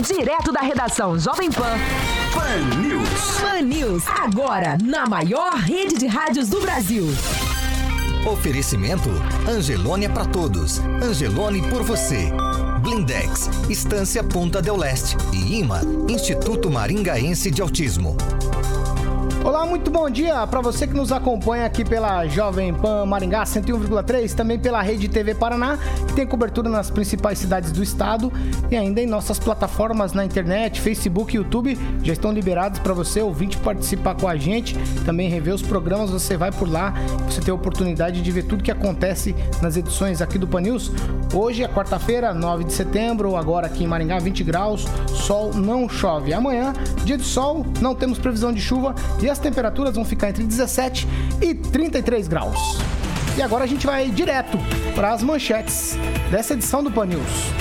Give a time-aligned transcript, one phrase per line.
[0.00, 1.76] Direto da redação Jovem Pan.
[2.32, 3.08] Pan News.
[3.38, 7.04] Pan News, agora na maior rede de rádios do Brasil.
[8.26, 9.10] Oferecimento
[9.46, 10.78] Angelônia para todos.
[11.02, 12.32] Angelone por você.
[12.80, 18.16] Blindex, Estância Ponta del Leste e IMA, Instituto Maringaense de Autismo.
[19.42, 24.34] Olá, muito bom dia para você que nos acompanha aqui pela Jovem Pan Maringá 101,3,
[24.34, 28.30] também pela Rede TV Paraná, que tem cobertura nas principais cidades do estado
[28.70, 33.22] e ainda em nossas plataformas na internet, Facebook e YouTube, já estão liberados para você
[33.22, 34.76] ouvinte participar com a gente,
[35.06, 36.92] também rever os programas, você vai por lá,
[37.26, 40.92] você tem a oportunidade de ver tudo que acontece nas edições aqui do Pan News.
[41.32, 46.34] Hoje é quarta-feira, 9 de setembro, agora aqui em Maringá 20 graus, sol não chove.
[46.34, 50.44] Amanhã, dia de sol, não temos previsão de chuva e as temperaturas vão ficar entre
[50.44, 51.06] 17
[51.40, 52.78] e 33 graus.
[53.36, 54.58] E agora a gente vai direto
[54.94, 55.96] para as manchetes
[56.30, 57.60] dessa edição do Pan News.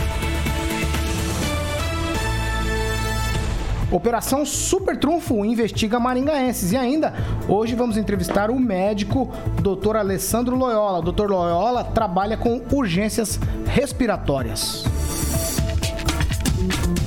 [3.92, 6.72] Operação Super Trunfo investiga maringaenses.
[6.72, 7.14] E ainda,
[7.48, 9.96] hoje vamos entrevistar o médico Dr.
[9.96, 11.00] Alessandro Loyola.
[11.00, 11.28] O Dr.
[11.28, 14.86] Loyola trabalha com urgências respiratórias.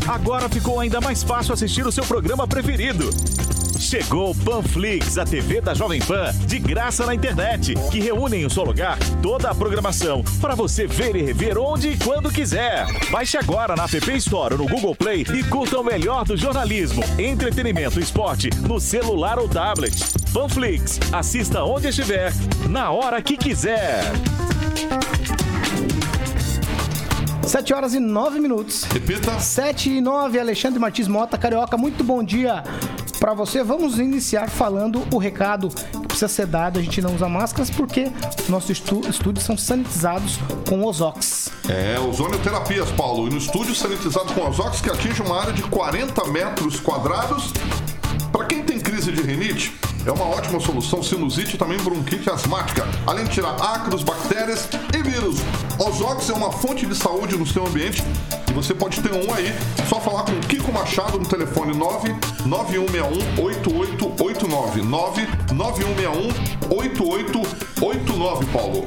[0.08, 3.08] Agora ficou ainda mais fácil assistir o seu programa preferido.
[3.82, 8.46] Chegou o Panflix, a TV da Jovem Pan, de graça na internet, que reúne em
[8.46, 12.86] um só lugar toda a programação para você ver e rever onde e quando quiser.
[13.10, 17.02] Baixe agora na App Store ou no Google Play e curta o melhor do jornalismo,
[17.18, 19.96] entretenimento e esporte no celular ou tablet.
[20.32, 22.32] Panflix, assista onde estiver,
[22.70, 24.04] na hora que quiser.
[27.44, 28.84] 7 horas e 9 minutos.
[28.84, 29.38] Repita.
[29.40, 32.62] 7 e 9, Alexandre Martins Mota, Carioca, muito bom dia
[33.22, 33.62] para você.
[33.62, 36.80] Vamos iniciar falando o recado que precisa ser dado.
[36.80, 38.10] A gente não usa máscaras porque
[38.48, 41.48] nossos estu estúdios são sanitizados com Ozox.
[41.68, 43.28] É, ozonioterapias, Paulo.
[43.28, 47.52] E no estúdio sanitizado com Ozox que atinge uma área de 40 metros quadrados.
[48.32, 49.72] Para quem tem crise de rinite,
[50.04, 55.00] é uma ótima solução sinusite e também bronquite asmática, além de tirar ácaros, bactérias e
[55.00, 55.36] vírus.
[55.78, 58.02] Ozox é uma fonte de saúde no seu ambiente
[58.52, 59.52] você pode ter um aí.
[59.88, 64.82] Só falar com o Kiko Machado no telefone 99161 8889.
[64.82, 68.86] 99161 8889, Paulo.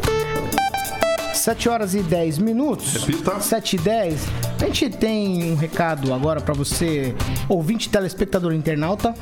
[1.45, 3.05] 7 horas e 10 minutos.
[3.05, 3.39] Repita.
[3.39, 4.25] 7 e 10.
[4.61, 7.13] A gente tem um recado agora para você,
[7.47, 9.13] ouvinte, telespectador internauta,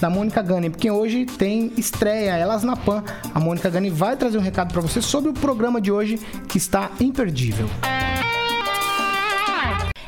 [0.00, 3.04] da Mônica Gani, porque hoje tem estreia Elas na Pan.
[3.34, 6.18] A Mônica Gani vai trazer um recado para você sobre o programa de hoje
[6.48, 7.68] que está imperdível.
[7.82, 7.95] É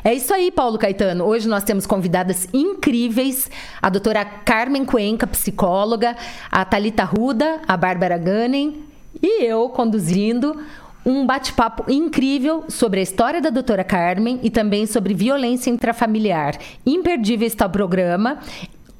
[0.05, 1.25] isso aí, Paulo Caetano.
[1.25, 3.49] Hoje nós temos convidadas incríveis:
[3.81, 6.15] a doutora Carmen Cuenca, psicóloga,
[6.51, 8.83] a Talita Ruda, a Bárbara Gannen
[9.21, 10.55] e eu conduzindo
[11.05, 16.57] um bate-papo incrível sobre a história da doutora Carmen e também sobre violência intrafamiliar.
[16.85, 18.39] Imperdível está o programa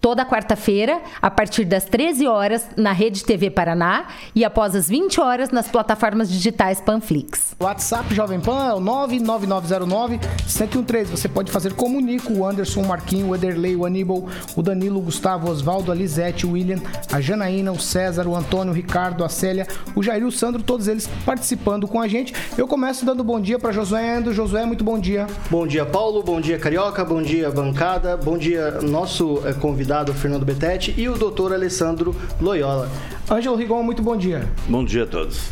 [0.02, 5.20] toda quarta-feira, a partir das 13 horas, na Rede TV Paraná e após as 20
[5.20, 7.56] horas nas plataformas digitais Panflix.
[7.60, 11.06] WhatsApp Jovem Pan é o 99909-1013.
[11.06, 14.62] Você pode fazer como o Nico, o Anderson, o Marquinho, o Ederley, o Aníbal, o
[14.62, 16.80] Danilo, o Gustavo, o Osvaldo, a Lisete, o William,
[17.12, 20.64] a Janaína, o César, o Antônio, o Ricardo, a Célia, o Jair e o Sandro,
[20.64, 22.34] todos eles participando com a gente.
[22.58, 24.34] Eu começo dando bom dia para Josué Endo.
[24.34, 25.28] Josué, muito bom dia.
[25.50, 26.24] Bom dia, Paulo.
[26.24, 27.04] Bom dia, Carioca.
[27.04, 28.16] Bom dia, bancada.
[28.16, 29.54] Bom dia, nosso eh,
[29.90, 32.92] convidado Fernando Betete e o doutor Alessandro Loyola.
[33.28, 34.48] Ângelo Rigon, muito bom dia.
[34.68, 35.50] Bom dia a todos.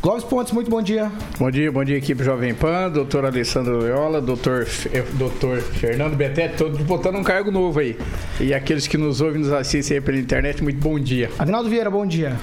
[0.00, 1.10] Clóvis Pontes, muito bom dia.
[1.40, 6.56] Bom dia, bom dia equipe Jovem Pan, doutor Alessandro Loyola, doutor, eh, doutor Fernando Betete,
[6.56, 7.98] todos botando um cargo novo aí.
[8.38, 11.28] E aqueles que nos ouvem e nos assistem aí pela internet, muito bom dia.
[11.36, 12.36] Agnaldo Vieira, bom dia.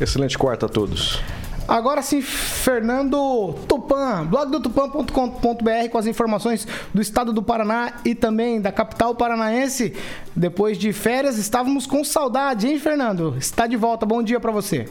[0.00, 1.20] Excelente quarta a todos.
[1.66, 8.14] Agora sim, Fernando Tupan, blog do tupan.com.br com as informações do estado do Paraná e
[8.14, 9.94] também da capital paranaense.
[10.36, 13.34] Depois de férias, estávamos com saudade, hein, Fernando?
[13.38, 14.04] Está de volta.
[14.04, 14.88] Bom dia para você.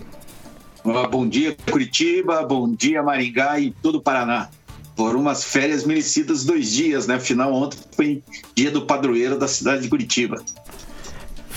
[0.83, 2.43] Bom dia, Curitiba.
[2.43, 4.49] Bom dia, Maringá e todo o Paraná.
[4.97, 7.15] Foram umas férias merecidas dois dias, né?
[7.15, 8.23] Afinal, ontem foi
[8.55, 10.43] dia do padroeiro da cidade de Curitiba.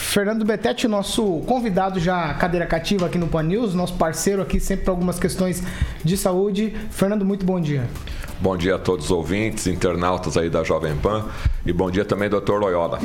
[0.07, 4.85] Fernando Betete, nosso convidado já cadeira cativa aqui no Pan News, nosso parceiro aqui sempre
[4.85, 5.63] para algumas questões
[6.03, 6.75] de saúde.
[6.91, 7.87] Fernando, muito bom dia.
[8.41, 11.27] Bom dia a todos os ouvintes, internautas aí da Jovem Pan
[11.67, 12.99] e bom dia também, doutor Loyola.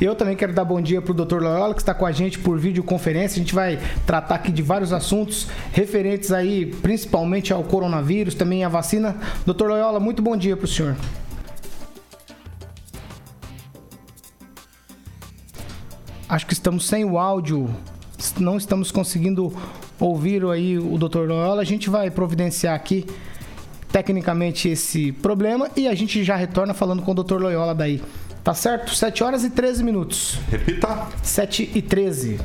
[0.00, 2.38] Eu também quero dar bom dia para o doutor Loyola, que está com a gente
[2.38, 3.36] por videoconferência.
[3.36, 8.68] A gente vai tratar aqui de vários assuntos referentes aí, principalmente ao coronavírus, também à
[8.68, 9.16] vacina.
[9.46, 10.94] Doutor Loyola, muito bom dia para o senhor.
[16.34, 17.70] Acho que estamos sem o áudio,
[18.40, 19.56] não estamos conseguindo
[20.00, 21.28] ouvir aí o Dr.
[21.28, 21.62] Loyola.
[21.62, 23.06] A gente vai providenciar aqui
[23.92, 27.36] tecnicamente esse problema e a gente já retorna falando com o Dr.
[27.36, 28.02] Loyola daí
[28.42, 28.92] Tá certo?
[28.92, 30.40] 7 horas e 13 minutos.
[30.50, 31.06] Repita.
[31.22, 32.40] 7 e 13.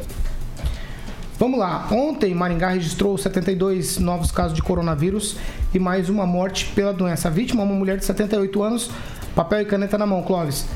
[1.40, 1.88] Vamos lá.
[1.92, 5.36] Ontem, Maringá registrou 72 novos casos de coronavírus
[5.74, 7.28] e mais uma morte pela doença.
[7.28, 8.92] A vítima, uma mulher de 78 anos,
[9.34, 10.68] papel e caneta na mão, Clóvis.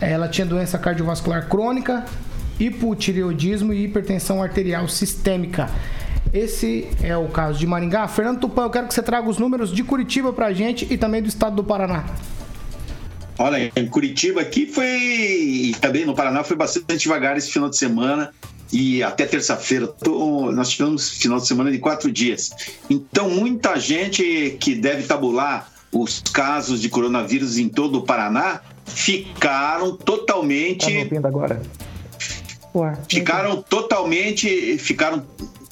[0.00, 2.04] Ela tinha doença cardiovascular crônica,
[2.60, 5.70] hipotireoidismo e hipertensão arterial sistêmica.
[6.32, 8.06] Esse é o caso de Maringá.
[8.06, 11.20] Fernando Tupan, eu quero que você traga os números de Curitiba pra gente e também
[11.20, 12.04] do estado do Paraná.
[13.38, 17.76] Olha, em Curitiba aqui foi, e também no Paraná, foi bastante devagar esse final de
[17.76, 18.30] semana
[18.70, 19.92] e até terça-feira.
[20.52, 22.50] Nós tivemos final de semana de quatro dias.
[22.88, 29.96] Então, muita gente que deve tabular os casos de coronavírus em todo o Paraná ficaram
[29.96, 31.06] totalmente.
[31.06, 31.62] Tá agora.
[33.08, 34.78] Ficaram totalmente.
[34.78, 35.24] Ficaram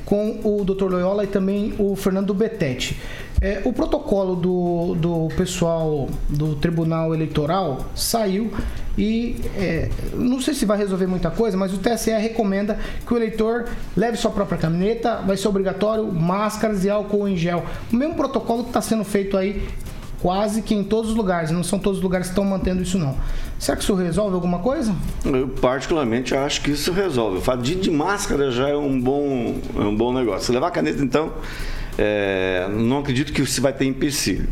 [0.08, 0.84] com o Dr.
[0.84, 2.98] Loyola e também o Fernando Betete.
[3.42, 8.50] É, o protocolo do, do pessoal do Tribunal Eleitoral saiu
[8.96, 13.18] e é, não sei se vai resolver muita coisa, mas o TSE recomenda que o
[13.18, 17.62] eleitor leve sua própria caneta, vai ser obrigatório máscaras e álcool em gel.
[17.92, 19.68] O mesmo protocolo que está sendo feito aí
[20.20, 22.98] quase que em todos os lugares, não são todos os lugares que estão mantendo isso
[22.98, 23.16] não.
[23.58, 24.94] Será que isso resolve alguma coisa?
[25.24, 27.38] Eu particularmente acho que isso resolve.
[27.38, 30.46] O fato de, de máscara já é um bom, é um bom negócio.
[30.46, 31.32] Se levar a caneta, então,
[31.96, 34.48] é, não acredito que você vai ter empecilho.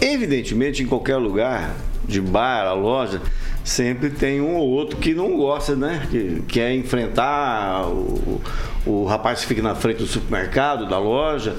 [0.00, 1.74] Evidentemente, em qualquer lugar,
[2.06, 3.20] de bar, a loja,
[3.64, 6.06] sempre tem um ou outro que não gosta, né?
[6.10, 8.40] Que quer enfrentar o,
[8.86, 11.56] o rapaz que fica na frente do supermercado, da loja.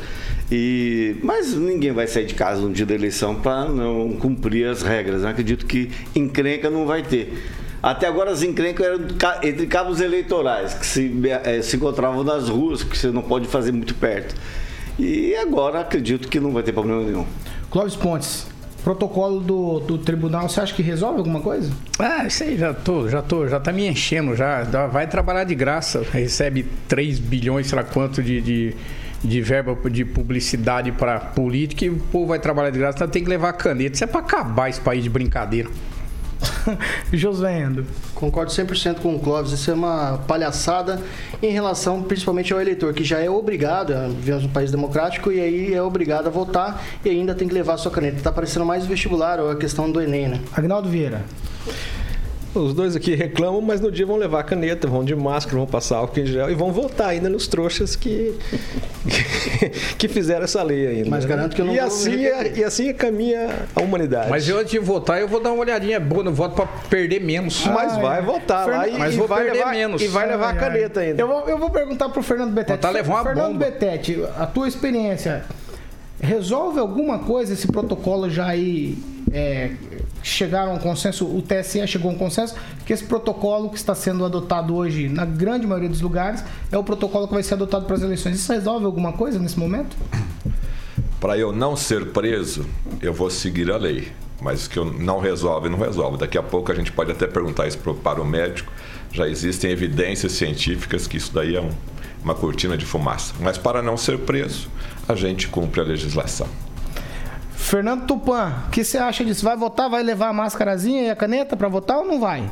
[0.51, 4.81] E, mas ninguém vai sair de casa no dia da eleição para não cumprir as
[4.81, 5.22] regras.
[5.22, 5.30] Né?
[5.30, 7.34] Acredito que encrenca não vai ter.
[7.81, 9.00] Até agora as encrencas eram
[9.44, 11.12] entre cabos eleitorais, que se,
[11.44, 14.36] é, se encontravam nas ruas, que você não pode fazer muito perto.
[14.98, 17.25] E agora acredito que não vai ter problema nenhum.
[17.69, 18.48] Clóvis Pontes,
[18.84, 21.72] protocolo do, do tribunal, você acha que resolve alguma coisa?
[21.98, 24.63] Ah, isso aí já tô, já tô, já tá me enchendo já.
[24.92, 28.75] Vai trabalhar de graça, recebe 3 bilhões, sei lá quanto de, de,
[29.24, 33.24] de verba de publicidade para política e o povo vai trabalhar de graça, então tem
[33.24, 33.96] que levar caneta.
[33.96, 35.70] Isso é para acabar esse país de brincadeira.
[37.12, 37.86] José Endo.
[38.15, 39.51] Concordo 100% com o Clóvis.
[39.51, 41.01] Isso é uma palhaçada
[41.41, 45.74] em relação principalmente ao eleitor, que já é obrigado, vivemos um país democrático, e aí
[45.74, 48.17] é obrigado a votar e ainda tem que levar a sua caneta.
[48.17, 50.41] Está parecendo mais vestibular ou a questão do Enem, né?
[50.55, 51.24] Agnaldo Vieira.
[52.53, 55.98] Os dois aqui reclamam, mas no dia vão levar caneta, vão de máscara, vão passar
[55.98, 58.34] álcool em gel e vão votar ainda nos trouxas que,
[59.98, 61.10] que fizeram essa lei ainda.
[61.10, 64.29] Mas garanto que eu não e vou assim, é, e assim caminha a humanidade.
[64.32, 67.22] Mas eu antes de votar, eu vou dar uma olhadinha boa no voto para perder
[67.22, 67.65] menos.
[67.68, 68.22] Mas vai é.
[68.22, 70.01] votar lá e, mas vou vai perder levar, menos.
[70.01, 71.22] E vai levar a caneta ainda.
[71.22, 72.77] Eu vou, eu vou perguntar pro Fernando Betete.
[72.77, 73.65] Votar levar uma Fernando bomba.
[73.65, 75.46] Betete, a tua experiência
[76.20, 78.98] resolve alguma coisa esse protocolo já aí
[79.32, 79.72] é,
[80.22, 83.96] chegaram a um consenso, o TSE chegou a um consenso que esse protocolo que está
[83.96, 87.86] sendo adotado hoje na grande maioria dos lugares é o protocolo que vai ser adotado
[87.86, 88.36] para as eleições.
[88.36, 89.96] Isso resolve alguma coisa nesse momento?
[91.20, 92.66] Para eu não ser preso,
[93.02, 94.12] eu vou seguir a lei.
[94.42, 96.18] Mas que eu não resolve, não resolve.
[96.18, 98.72] Daqui a pouco a gente pode até perguntar isso para o médico.
[99.12, 101.72] Já existem evidências científicas que isso daí é um,
[102.24, 103.34] uma cortina de fumaça.
[103.42, 104.70] Mas para não ser preso,
[105.10, 106.48] a gente cumpre a legislação.
[107.60, 109.44] Fernando Tupan, o que você acha disso?
[109.44, 109.89] Vai votar?
[109.89, 112.50] Vai levar a máscarazinha e a caneta para votar ou não vai?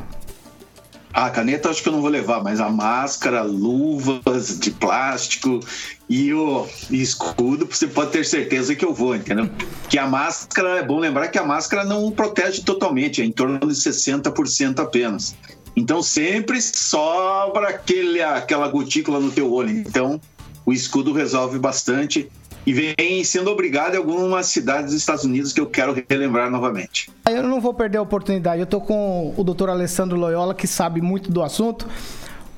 [1.12, 5.60] A caneta acho que eu não vou levar, mas a máscara, luvas de plástico
[6.08, 9.50] e o escudo, você pode ter certeza que eu vou, entendeu?
[9.90, 13.58] Que a máscara, é bom lembrar que a máscara não protege totalmente, é em torno
[13.58, 15.36] de 60% apenas.
[15.76, 19.72] Então sempre sobra aquele, aquela gotícula no teu olho.
[19.72, 20.22] Então
[20.64, 22.30] o escudo resolve bastante
[22.68, 27.10] e vem sendo obrigado em algumas cidades dos Estados Unidos que eu quero relembrar novamente.
[27.26, 28.60] Eu não vou perder a oportunidade.
[28.60, 31.88] Eu tô com o doutor Alessandro Loyola, que sabe muito do assunto.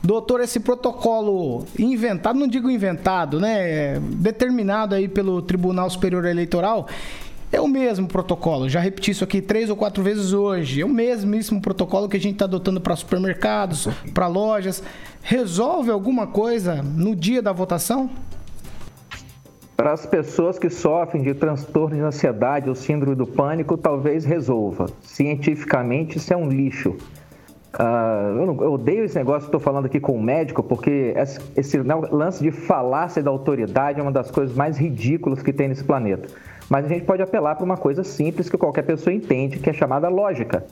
[0.01, 3.99] Doutor, esse protocolo inventado, não digo inventado, né?
[3.99, 6.87] Determinado aí pelo Tribunal Superior Eleitoral,
[7.51, 8.67] é o mesmo protocolo.
[8.67, 10.81] Já repeti isso aqui três ou quatro vezes hoje.
[10.81, 14.81] É o mesmíssimo protocolo que a gente está adotando para supermercados, para lojas.
[15.21, 18.09] Resolve alguma coisa no dia da votação?
[19.79, 24.87] Para as pessoas que sofrem de transtorno de ansiedade ou síndrome do pânico, talvez resolva.
[25.01, 26.89] Cientificamente, isso é um lixo.
[26.89, 31.13] Uh, eu, não, eu, odeio esse negócio que estou falando aqui com o médico, porque
[31.15, 35.69] esse, esse lance de falácia da autoridade é uma das coisas mais ridículas que tem
[35.69, 36.27] nesse planeta.
[36.69, 39.73] Mas a gente pode apelar para uma coisa simples que qualquer pessoa entende, que é
[39.73, 40.65] chamada lógica.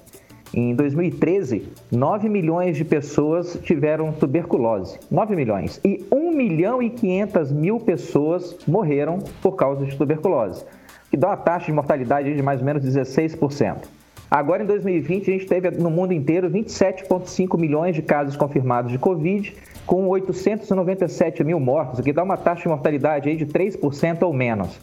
[0.54, 4.98] Em 2013, 9 milhões de pessoas tiveram tuberculose.
[5.12, 5.80] 9 milhões.
[5.84, 10.64] E 1 milhão e 500 mil pessoas morreram por causa de tuberculose,
[11.12, 13.98] que dá uma taxa de mortalidade de mais ou menos 16%.
[14.30, 18.98] Agora, em 2020, a gente teve no mundo inteiro 27,5 milhões de casos confirmados de
[18.98, 19.54] Covid,
[19.86, 24.34] com 897 mil mortos, o que dá uma taxa de mortalidade aí de 3% ou
[24.34, 24.80] menos.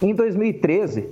[0.00, 1.10] Em 2013,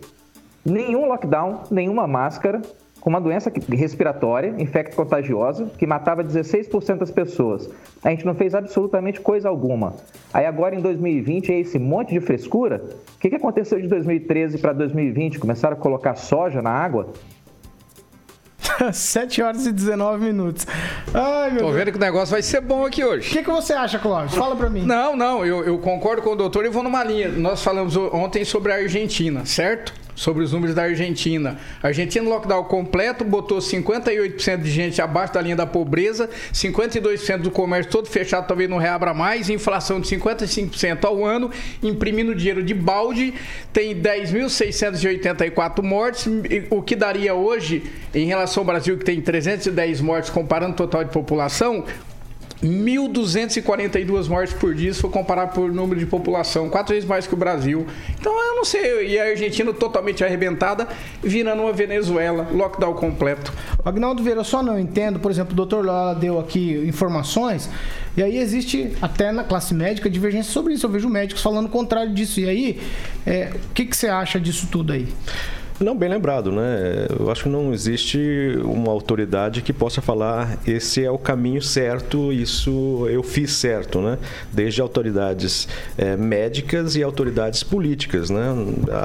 [0.64, 2.60] nenhum lockdown, nenhuma máscara,
[3.00, 7.68] com uma doença respiratória, infecto-contagiosa, que matava 16% das pessoas.
[8.04, 9.94] A gente não fez absolutamente coisa alguma.
[10.32, 12.82] Aí agora em 2020 é esse monte de frescura.
[13.16, 15.38] O que, que aconteceu de 2013 para 2020?
[15.38, 17.08] Começaram a colocar soja na água?
[18.92, 20.66] 7 horas e 19 minutos.
[21.12, 23.28] Ai, meu Tô vendo que o negócio vai ser bom aqui hoje.
[23.28, 24.34] O que, que você acha, Clóvis?
[24.34, 24.82] Fala pra mim.
[24.82, 27.28] Não, não, eu, eu concordo com o doutor e vou numa linha.
[27.28, 29.92] Nós falamos ontem sobre a Argentina, certo?
[30.20, 31.56] Sobre os números da Argentina.
[31.82, 37.50] A Argentina, lockdown completo, botou 58% de gente abaixo da linha da pobreza, 52% do
[37.50, 41.50] comércio todo fechado, talvez não reabra mais, inflação de 55% ao ano,
[41.82, 43.32] imprimindo dinheiro de balde,
[43.72, 46.28] tem 10.684 mortes,
[46.68, 47.82] o que daria hoje,
[48.14, 51.86] em relação ao Brasil, que tem 310 mortes, comparando o total de população,
[52.62, 57.34] 1.242 mortes por dia, se for comparar por número de população, quatro vezes mais que
[57.34, 57.86] o Brasil.
[58.18, 60.86] Então eu não sei, e a Argentina totalmente arrebentada,
[61.22, 63.52] virando uma Venezuela, lockdown completo.
[63.84, 67.70] Agnaldo Vieira, eu só não entendo, por exemplo, o doutor Lola deu aqui informações,
[68.16, 70.84] e aí existe até na classe médica divergência sobre isso.
[70.84, 72.40] Eu vejo médicos falando o contrário disso.
[72.40, 72.80] E aí,
[73.24, 75.08] é, o que, que você acha disso tudo aí?
[75.80, 77.06] Não, bem lembrado, né?
[77.18, 78.18] Eu acho que não existe
[78.62, 84.18] uma autoridade que possa falar esse é o caminho certo, isso eu fiz certo, né?
[84.52, 88.54] Desde autoridades é, médicas e autoridades políticas, né?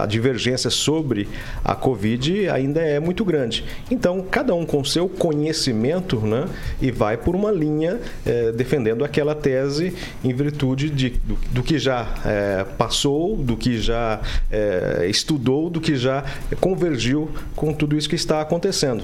[0.01, 1.29] A divergência sobre
[1.63, 3.63] a Covid ainda é muito grande.
[3.89, 6.45] Então, cada um com seu conhecimento, né?
[6.81, 11.79] E vai por uma linha é, defendendo aquela tese em virtude de, do, do que
[11.79, 14.19] já é, passou, do que já
[15.07, 16.25] estudou, do que já
[16.65, 19.03] convergiu com tudo isso que está acontecendo.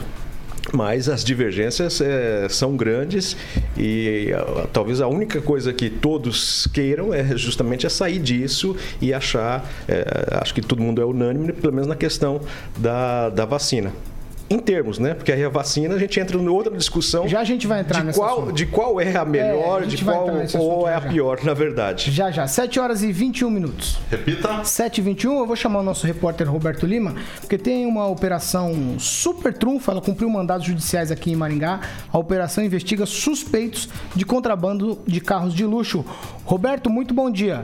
[0.73, 3.37] Mas as divergências é, são grandes
[3.77, 9.13] e uh, talvez a única coisa que todos queiram é justamente é sair disso e
[9.13, 12.41] achar, é, acho que todo mundo é unânime, pelo menos na questão
[12.79, 13.91] da, da vacina
[14.51, 15.13] em termos, né?
[15.13, 17.27] Porque aí a vacina a gente entra em outra discussão.
[17.27, 18.53] Já a gente vai entrar de qual, assunto.
[18.53, 22.11] De qual é a melhor, é, a de qual ou é a pior, na verdade.
[22.11, 22.45] Já, já.
[22.45, 23.97] 7 horas e 21 minutos.
[24.09, 24.63] Repita.
[24.63, 25.39] 7 e 21.
[25.39, 29.91] Eu vou chamar o nosso repórter Roberto Lima, porque tem uma operação super trunfa.
[29.93, 31.79] Ela cumpriu mandados judiciais aqui em Maringá.
[32.11, 36.03] A operação investiga suspeitos de contrabando de carros de luxo.
[36.43, 37.63] Roberto, muito bom dia.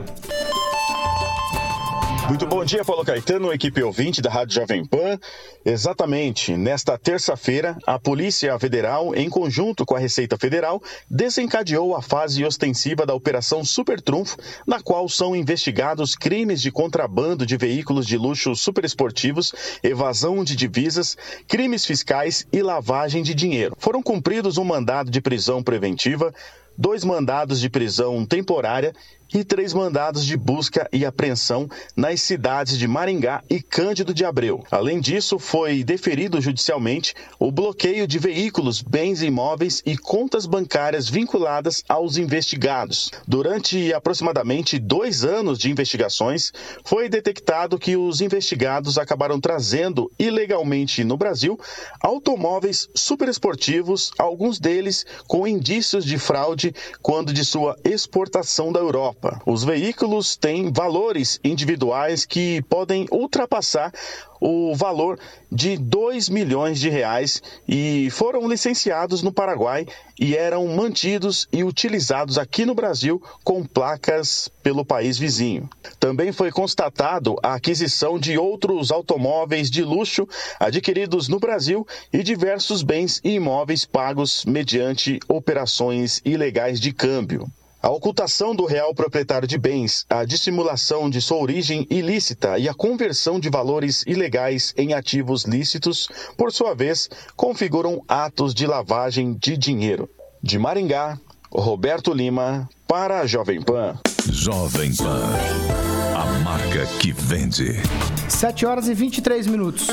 [2.28, 5.18] Muito bom dia, Paulo Caetano, equipe ouvinte da Rádio Jovem Pan.
[5.64, 12.44] Exatamente, nesta terça-feira, a Polícia Federal, em conjunto com a Receita Federal, desencadeou a fase
[12.44, 18.18] ostensiva da Operação Super Trunfo, na qual são investigados crimes de contrabando de veículos de
[18.18, 21.16] luxo superesportivos, evasão de divisas,
[21.48, 23.74] crimes fiscais e lavagem de dinheiro.
[23.78, 26.34] Foram cumpridos um mandado de prisão preventiva,
[26.76, 28.92] dois mandados de prisão temporária
[29.32, 34.64] e três mandados de busca e apreensão nas cidades de Maringá e Cândido de Abreu.
[34.70, 41.84] Além disso, foi deferido judicialmente o bloqueio de veículos, bens imóveis e contas bancárias vinculadas
[41.88, 43.10] aos investigados.
[43.26, 46.52] Durante aproximadamente dois anos de investigações,
[46.84, 51.58] foi detectado que os investigados acabaram trazendo ilegalmente no Brasil
[52.00, 59.17] automóveis superesportivos, alguns deles com indícios de fraude quando de sua exportação da Europa.
[59.44, 63.92] Os veículos têm valores individuais que podem ultrapassar
[64.40, 65.18] o valor
[65.50, 69.86] de 2 milhões de reais e foram licenciados no Paraguai
[70.18, 75.68] e eram mantidos e utilizados aqui no Brasil com placas pelo país vizinho.
[75.98, 80.28] Também foi constatado a aquisição de outros automóveis de luxo
[80.60, 87.48] adquiridos no Brasil e diversos bens e imóveis pagos mediante operações ilegais de câmbio.
[87.80, 92.74] A ocultação do real proprietário de bens, a dissimulação de sua origem ilícita e a
[92.74, 99.56] conversão de valores ilegais em ativos lícitos, por sua vez, configuram atos de lavagem de
[99.56, 100.10] dinheiro.
[100.42, 101.20] De Maringá,
[101.52, 103.96] Roberto Lima, para a Jovem Pan.
[104.28, 105.97] Jovem Pan.
[106.14, 107.80] A marca que vende.
[108.28, 109.88] 7 horas e 23 minutos.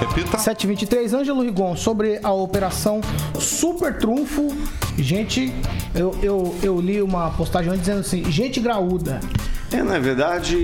[0.00, 0.38] Repita.
[0.38, 3.00] 723, Ângelo Rigon, sobre a operação
[3.38, 4.48] Super Trunfo.
[4.98, 5.52] Gente,
[5.94, 9.20] eu, eu, eu li uma postagem ontem dizendo assim: gente graúda.
[9.72, 10.56] É, na verdade,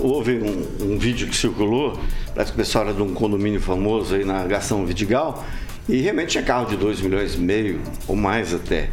[0.00, 1.98] houve um, um vídeo que circulou,
[2.34, 5.44] parece que o pessoal era de um condomínio famoso aí na Gastão Vidigal,
[5.88, 8.90] e realmente tinha carro de 2 milhões e meio, ou mais até.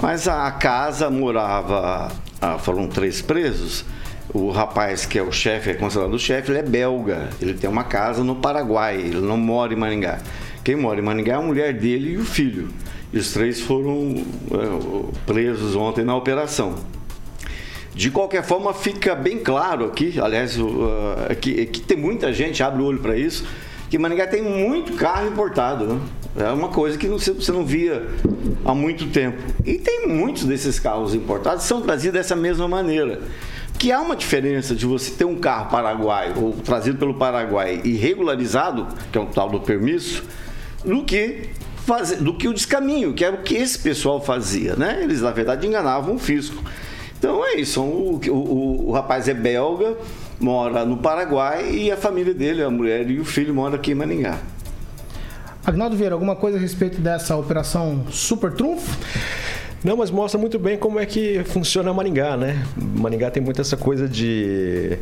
[0.00, 2.10] Mas a casa morava,
[2.40, 3.84] ah, foram três presos.
[4.32, 7.30] O rapaz que é o chefe, é considerado o chefe, ele é belga.
[7.40, 10.20] Ele tem uma casa no Paraguai, ele não mora em Maringá.
[10.62, 12.68] Quem mora em Maringá é a mulher dele e o filho.
[13.12, 14.14] E os três foram
[14.52, 16.76] é, presos ontem na operação.
[17.92, 20.66] De qualquer forma, fica bem claro aqui, aliás, uh,
[21.40, 23.44] que, que tem muita gente, abre o olho para isso,
[23.90, 26.00] que Maringá tem muito carro importado, né?
[26.38, 28.06] É uma coisa que você não via
[28.64, 29.42] há muito tempo.
[29.66, 33.20] E tem muitos desses carros importados são trazidos dessa mesma maneira.
[33.80, 37.96] Que há uma diferença de você ter um carro paraguaio ou trazido pelo Paraguai e
[37.96, 40.22] regularizado, que é o tal do permisso,
[40.84, 41.48] do que
[41.86, 45.00] fazer, do que o descaminho, que era o que esse pessoal fazia, né?
[45.02, 46.62] Eles na verdade enganavam o fisco.
[47.18, 47.80] Então é isso.
[47.80, 49.96] O, o, o rapaz é belga,
[50.38, 53.94] mora no Paraguai e a família dele, a mulher e o filho moram aqui em
[53.94, 54.40] Maringá.
[55.64, 58.98] Agnaldo Vieira, alguma coisa a respeito dessa operação Super Trunfo?
[59.82, 62.62] Não, mas mostra muito bem como é que funciona Maringá, né?
[62.76, 64.98] Maringá tem muito essa coisa de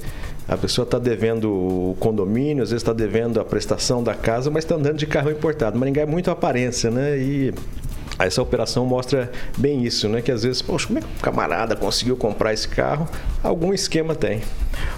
[0.46, 4.64] a pessoa está devendo o condomínio, às vezes está devendo a prestação da casa, mas
[4.64, 5.76] está andando de carro importado.
[5.76, 7.18] Maringá é muito aparência, né?
[7.18, 7.52] E
[8.18, 10.22] essa operação mostra bem isso, né?
[10.22, 13.08] Que às vezes, poxa, como é que o camarada conseguiu comprar esse carro?
[13.42, 14.42] Algum esquema tem.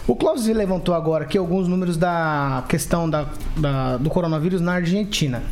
[0.07, 5.43] O Cláudio levantou agora aqui alguns números da questão da, da, do coronavírus na Argentina.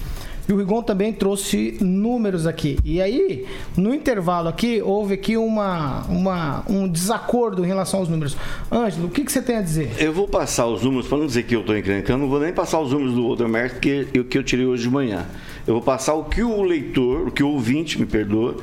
[0.49, 2.79] E o Rigon também trouxe números aqui.
[2.83, 3.45] E aí,
[3.77, 8.35] no intervalo aqui, houve aqui uma, uma, um desacordo em relação aos números.
[8.73, 9.91] Ângelo, o que, que você tem a dizer?
[9.99, 12.51] Eu vou passar os números, para não dizer que eu estou encrencando, não vou nem
[12.51, 15.27] passar os números do Odermerk que, eu, que eu tirei hoje de manhã.
[15.67, 18.57] Eu vou passar o que o leitor, o que o ouvinte, me perdoa,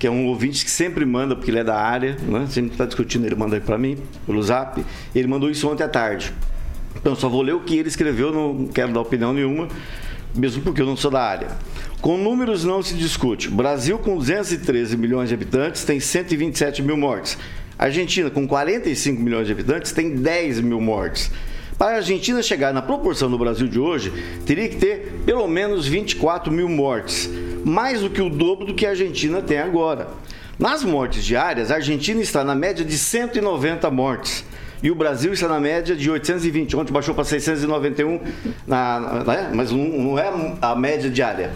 [0.00, 2.48] que é um ouvinte que sempre manda, porque ele é da área, né?
[2.50, 4.84] sempre está discutindo, ele manda para mim, pelo zap.
[5.14, 6.34] Ele mandou isso ontem à tarde.
[6.96, 9.68] Então, só vou ler o que ele escreveu, não quero dar opinião nenhuma
[10.34, 11.48] mesmo porque eu não sou da área.
[12.00, 13.48] Com números não se discute.
[13.48, 17.36] Brasil, com 213 milhões de habitantes, tem 127 mil mortes.
[17.78, 21.30] Argentina, com 45 milhões de habitantes, tem 10 mil mortes.
[21.78, 24.12] Para a Argentina chegar na proporção do Brasil de hoje,
[24.44, 27.30] teria que ter pelo menos 24 mil mortes,
[27.64, 30.08] mais do que o dobro do que a Argentina tem agora.
[30.58, 34.44] Nas mortes diárias, a Argentina está na média de 190 mortes
[34.82, 36.76] e o Brasil está na média de 820.
[36.76, 38.20] Ontem baixou para 691,
[38.66, 39.50] na, na, né?
[39.54, 41.52] mas não, não, é a média diária.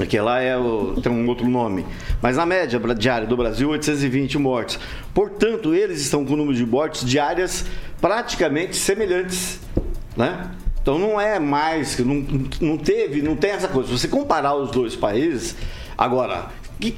[0.00, 1.84] Aquela é o, tem um outro nome.
[2.22, 4.78] Mas na média diária do Brasil, 820 mortes.
[5.14, 7.64] Portanto, eles estão com números de mortes diárias
[8.00, 9.60] praticamente semelhantes.
[10.16, 10.50] Né?
[10.82, 12.26] Então não é mais, não,
[12.60, 13.88] não teve, não tem essa coisa.
[13.88, 15.56] Se você comparar os dois países,
[15.96, 16.46] agora,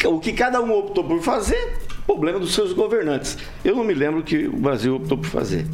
[0.06, 3.38] o que cada um optou por fazer, problema dos seus governantes.
[3.64, 5.66] Eu não me lembro que o Brasil optou por fazer.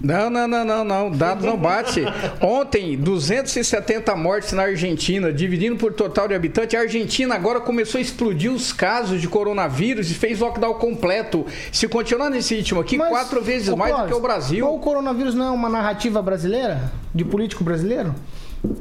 [0.00, 1.10] Não, não, não, não, não.
[1.10, 2.02] Dados não bate.
[2.40, 6.78] Ontem, 270 mortes na Argentina, dividindo por total de habitantes.
[6.78, 11.46] A Argentina agora começou a explodir os casos de coronavírus e fez lockdown completo.
[11.72, 14.68] Se continuar nesse ritmo aqui, Mas, quatro vezes mais Clóvis, do que o Brasil.
[14.68, 16.92] O coronavírus não é uma narrativa brasileira?
[17.14, 18.14] De político brasileiro?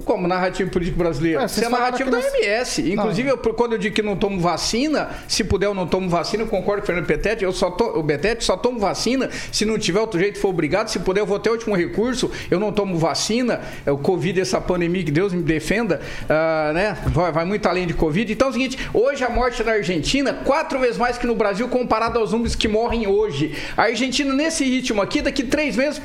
[0.03, 1.39] Como narrativa política brasileira?
[1.39, 2.91] Ué, Isso é narrativa da falaram que OMS.
[2.93, 6.43] Inclusive, eu- quando eu digo que não tomo vacina, se puder eu não tomo vacina,
[6.43, 9.65] eu concordo com o Fernando Petete, eu só to, o Betete só tomo vacina se
[9.65, 10.87] não tiver outro jeito for obrigado.
[10.89, 13.61] Se puder, eu vou o último recurso, eu não tomo vacina.
[13.85, 16.97] É o Covid, essa pandemia, que Deus me defenda, ah, né?
[17.07, 18.31] Vai, vai muito além de Covid.
[18.31, 21.67] Então é o seguinte, hoje a morte na Argentina, quatro vezes mais que no Brasil,
[21.67, 23.55] comparado aos números que morrem hoje.
[23.77, 26.01] A Argentina, nesse ritmo aqui, daqui três meses,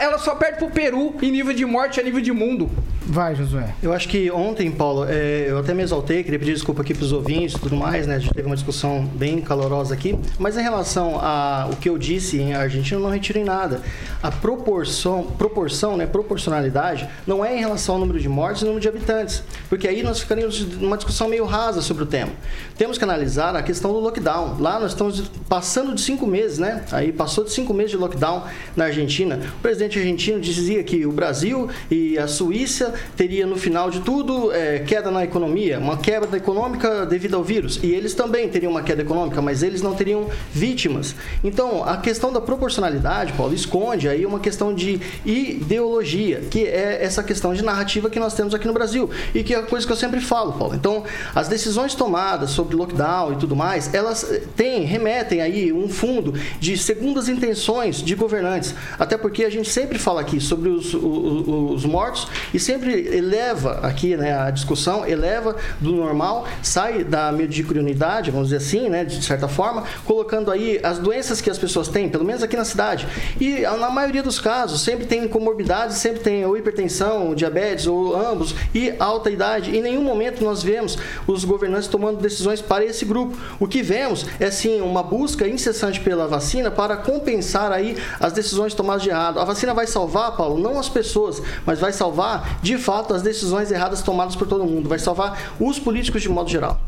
[0.00, 2.70] ela só perde pro Peru em nível de morte a nível de mundo.
[3.06, 3.74] Vai, Josué.
[3.82, 7.04] Eu acho que ontem, Paulo, é, eu até me exaltei, queria pedir desculpa aqui para
[7.04, 8.14] os ouvintes e tudo mais, né?
[8.14, 12.38] A gente teve uma discussão bem calorosa aqui, mas em relação ao que eu disse
[12.38, 13.82] em Argentina, eu não retiro em nada.
[14.22, 18.80] A proporção, proporção, né, proporcionalidade, não é em relação ao número de mortes e número
[18.80, 22.30] de habitantes, porque aí nós ficaríamos numa discussão meio rasa sobre o tema.
[22.78, 24.58] Temos que analisar a questão do lockdown.
[24.60, 26.84] Lá nós estamos passando de cinco meses, né?
[26.92, 28.44] Aí passou de cinco meses de lockdown
[28.76, 29.40] na Argentina.
[29.58, 34.52] O presidente argentino dizia que o Brasil e a Suíça teria no final de tudo
[34.52, 37.78] é, queda na economia, uma quebra econômica devido ao vírus.
[37.82, 41.14] E eles também teriam uma queda econômica, mas eles não teriam vítimas.
[41.42, 47.22] Então, a questão da proporcionalidade, Paulo, esconde aí uma questão de ideologia, que é essa
[47.22, 49.10] questão de narrativa que nós temos aqui no Brasil.
[49.34, 50.74] E que é a coisa que eu sempre falo, Paulo.
[50.74, 55.88] Então, as decisões tomadas sobre lockdown e tudo mais, elas eh, têm, remetem aí um
[55.88, 58.74] fundo de segundas intenções de governantes.
[58.98, 63.80] Até porque a gente sempre fala aqui sobre os, os, os mortos e sempre eleva
[63.82, 69.22] aqui né, a discussão, eleva do normal, sai da mediocridade, vamos dizer assim, né, de
[69.22, 73.06] certa forma, colocando aí as doenças que as pessoas têm, pelo menos aqui na cidade.
[73.40, 78.16] E na maioria dos casos, sempre tem comorbidades, sempre tem ou hipertensão, ou diabetes, ou
[78.16, 79.76] ambos, e alta idade.
[79.76, 83.36] Em nenhum momento nós vemos os governantes tomando decisões para esse grupo.
[83.58, 88.74] O que vemos é sim uma busca incessante pela vacina para compensar aí as decisões
[88.74, 89.38] tomadas de errado.
[89.38, 93.70] A vacina vai salvar, Paulo, não as pessoas, mas vai salvar de fato as decisões
[93.70, 94.88] erradas tomadas por todo mundo.
[94.88, 96.80] Vai salvar os políticos de modo geral.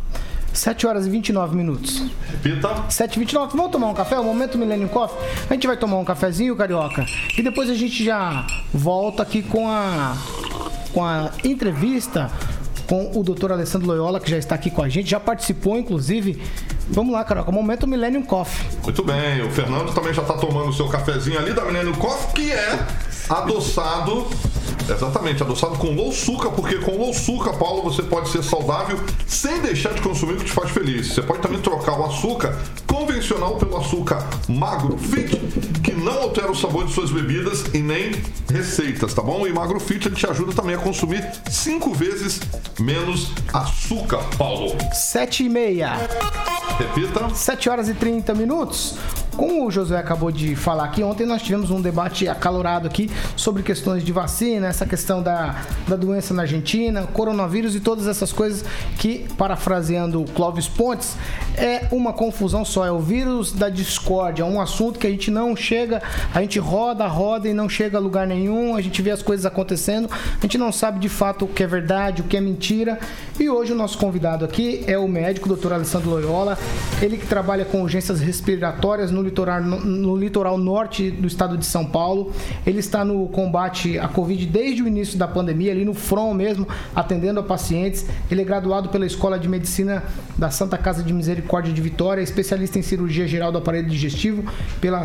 [0.52, 2.02] 7 horas e 29 minutos.
[2.30, 2.84] Repita.
[2.88, 4.18] 7 e 29 Vamos tomar um café?
[4.18, 5.18] O momento Millennium Coffee.
[5.50, 7.04] A gente vai tomar um cafezinho, carioca.
[7.36, 10.16] E depois a gente já volta aqui com a,
[10.92, 12.30] com a entrevista
[12.86, 16.40] com o doutor Alessandro Loyola, que já está aqui com a gente, já participou, inclusive.
[16.88, 17.50] Vamos lá, Carioca.
[17.50, 18.66] Momento Millennium Coffee.
[18.82, 22.44] Muito bem, o Fernando também já está tomando o seu cafezinho ali da Millennium Coffee,
[22.44, 22.78] que é
[23.28, 24.26] adoçado.
[24.88, 29.60] Exatamente, adoçado com low suca, porque com low suca, Paulo, você pode ser saudável sem
[29.62, 31.08] deixar de consumir o que te faz feliz.
[31.08, 32.54] Você pode também trocar o açúcar
[32.87, 35.37] convencional pelo açúcar magro fit,
[35.82, 38.12] que não altera o sabor de suas bebidas e nem
[38.52, 39.46] receitas, tá bom?
[39.46, 42.40] E magro fit ele te ajuda também a consumir cinco vezes
[42.78, 44.76] menos açúcar, Paulo.
[44.92, 45.92] 7 e meia.
[46.78, 47.34] Repita.
[47.34, 48.96] 7 horas e 30 minutos.
[49.36, 53.64] Como o Josué acabou de falar aqui, ontem nós tivemos um debate acalorado aqui sobre
[53.64, 55.56] questões de vacina, essa questão da,
[55.88, 58.64] da doença na Argentina, coronavírus e todas essas coisas
[58.96, 61.16] que, parafraseando o Clóvis Pontes,
[61.56, 65.32] é uma confusão só, é o vírus da discórdia, é um assunto que a gente
[65.32, 66.00] não chega,
[66.32, 69.44] a gente roda, roda e não chega a lugar nenhum, a gente vê as coisas
[69.44, 73.00] acontecendo, a gente não sabe de fato o que é verdade, o que é mentira.
[73.38, 75.72] E hoje o nosso convidado aqui é o médico, Dr.
[75.72, 76.56] Alessandro Loyola,
[77.02, 81.64] ele que trabalha com urgências respiratórias no litoral, no, no litoral norte do estado de
[81.64, 82.32] São Paulo.
[82.66, 86.66] Ele está no combate à Covid desde o início da pandemia, ali no front mesmo,
[86.94, 88.06] atendendo a pacientes.
[88.30, 90.04] Ele é graduado pela Escola de Medicina
[90.37, 94.44] da Santa Casa de Misericórdia de Vitória, especialista em cirurgia geral do aparelho digestivo
[94.80, 95.04] pela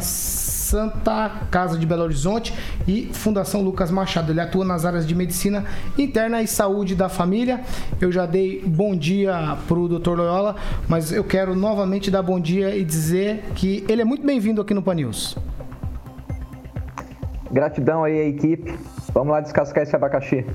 [0.69, 2.53] Santa Casa de Belo Horizonte
[2.87, 4.31] e Fundação Lucas Machado.
[4.31, 5.65] Ele atua nas áreas de medicina
[5.97, 7.61] interna e saúde da família.
[7.99, 10.11] Eu já dei bom dia para o Dr.
[10.11, 10.55] Loyola,
[10.87, 14.75] mas eu quero novamente dar bom dia e dizer que ele é muito bem-vindo aqui
[14.75, 15.35] no Pan News.
[17.51, 18.77] Gratidão aí à equipe.
[19.11, 20.45] Vamos lá descascar esse abacaxi.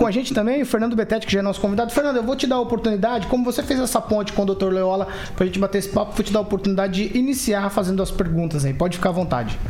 [0.00, 1.92] Com a gente também o Fernando Betete, que já é nosso convidado.
[1.92, 4.68] Fernando, eu vou te dar a oportunidade, como você fez essa ponte com o Dr.
[4.68, 8.10] Leola, pra gente bater esse papo, vou te dar a oportunidade de iniciar fazendo as
[8.10, 8.72] perguntas aí.
[8.72, 9.60] Pode ficar à vontade.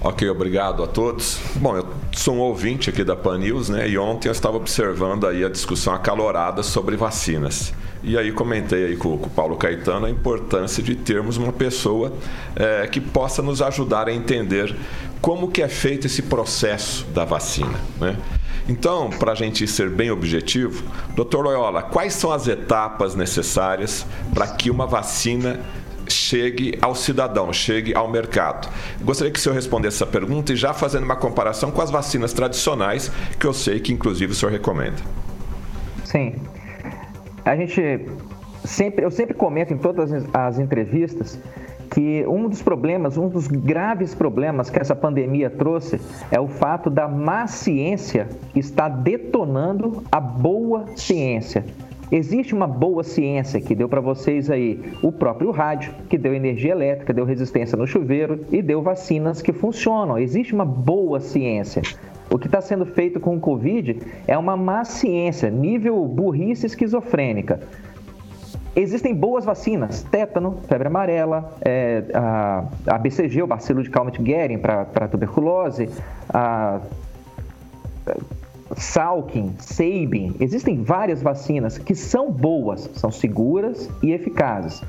[0.00, 1.40] Ok, obrigado a todos.
[1.56, 3.88] Bom, eu sou um ouvinte aqui da Pan News, né?
[3.88, 7.74] E ontem eu estava observando aí a discussão acalorada sobre vacinas.
[8.04, 12.12] E aí comentei aí com, com o Paulo Caetano a importância de termos uma pessoa
[12.54, 14.76] é, que possa nos ajudar a entender
[15.20, 18.16] como que é feito esse processo da vacina, né?
[18.68, 24.46] Então, para a gente ser bem objetivo, doutor Loyola, quais são as etapas necessárias para
[24.46, 25.60] que uma vacina
[26.06, 28.68] chegue ao cidadão, chegue ao mercado?
[29.00, 32.34] Gostaria que o senhor respondesse essa pergunta e já fazendo uma comparação com as vacinas
[32.34, 34.98] tradicionais, que eu sei que inclusive o senhor recomenda.
[36.04, 36.34] Sim.
[37.46, 38.06] A gente
[38.64, 41.38] sempre, eu sempre comento em todas as entrevistas
[41.90, 46.90] que um dos problemas, um dos graves problemas que essa pandemia trouxe é o fato
[46.90, 51.64] da má ciência estar detonando a boa ciência.
[52.10, 56.72] Existe uma boa ciência que deu para vocês aí o próprio rádio, que deu energia
[56.72, 60.18] elétrica, deu resistência no chuveiro e deu vacinas que funcionam.
[60.18, 61.82] Existe uma boa ciência.
[62.30, 67.60] O que está sendo feito com o Covid é uma má ciência, nível burrice esquizofrênica.
[68.78, 75.08] Existem boas vacinas, tétano, febre amarela, é, a, a, BCG, o bacilo de Calmette-Guerin para
[75.08, 75.90] tuberculose,
[76.28, 76.80] a,
[78.76, 84.80] Salkin, Sabin, existem várias vacinas que são boas, são seguras e eficazes.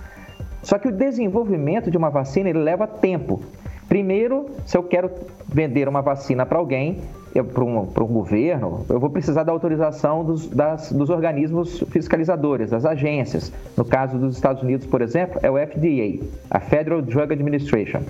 [0.62, 3.42] Só que o desenvolvimento de uma vacina ele leva tempo.
[3.90, 5.10] Primeiro, se eu quero
[5.48, 7.02] vender uma vacina para alguém,
[7.34, 13.52] para um, governo, eu vou precisar da autorização dos, das, dos organismos fiscalizadores, das agências.
[13.76, 18.02] No caso dos Estados Unidos, por exemplo, é o FDA, a Federal Drug Administration.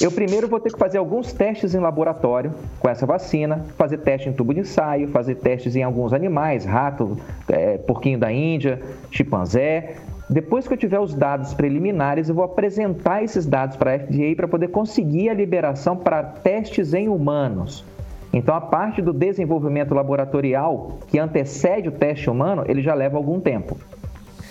[0.00, 4.30] Eu primeiro vou ter que fazer alguns testes em laboratório com essa vacina, fazer teste
[4.30, 8.80] em tubo de ensaio, fazer testes em alguns animais, rato, é, porquinho da Índia,
[9.10, 9.96] chimpanzé.
[10.30, 14.36] Depois que eu tiver os dados preliminares, eu vou apresentar esses dados para a FDA
[14.36, 17.84] para poder conseguir a liberação para testes em humanos.
[18.32, 23.40] Então, a parte do desenvolvimento laboratorial que antecede o teste humano, ele já leva algum
[23.40, 23.76] tempo.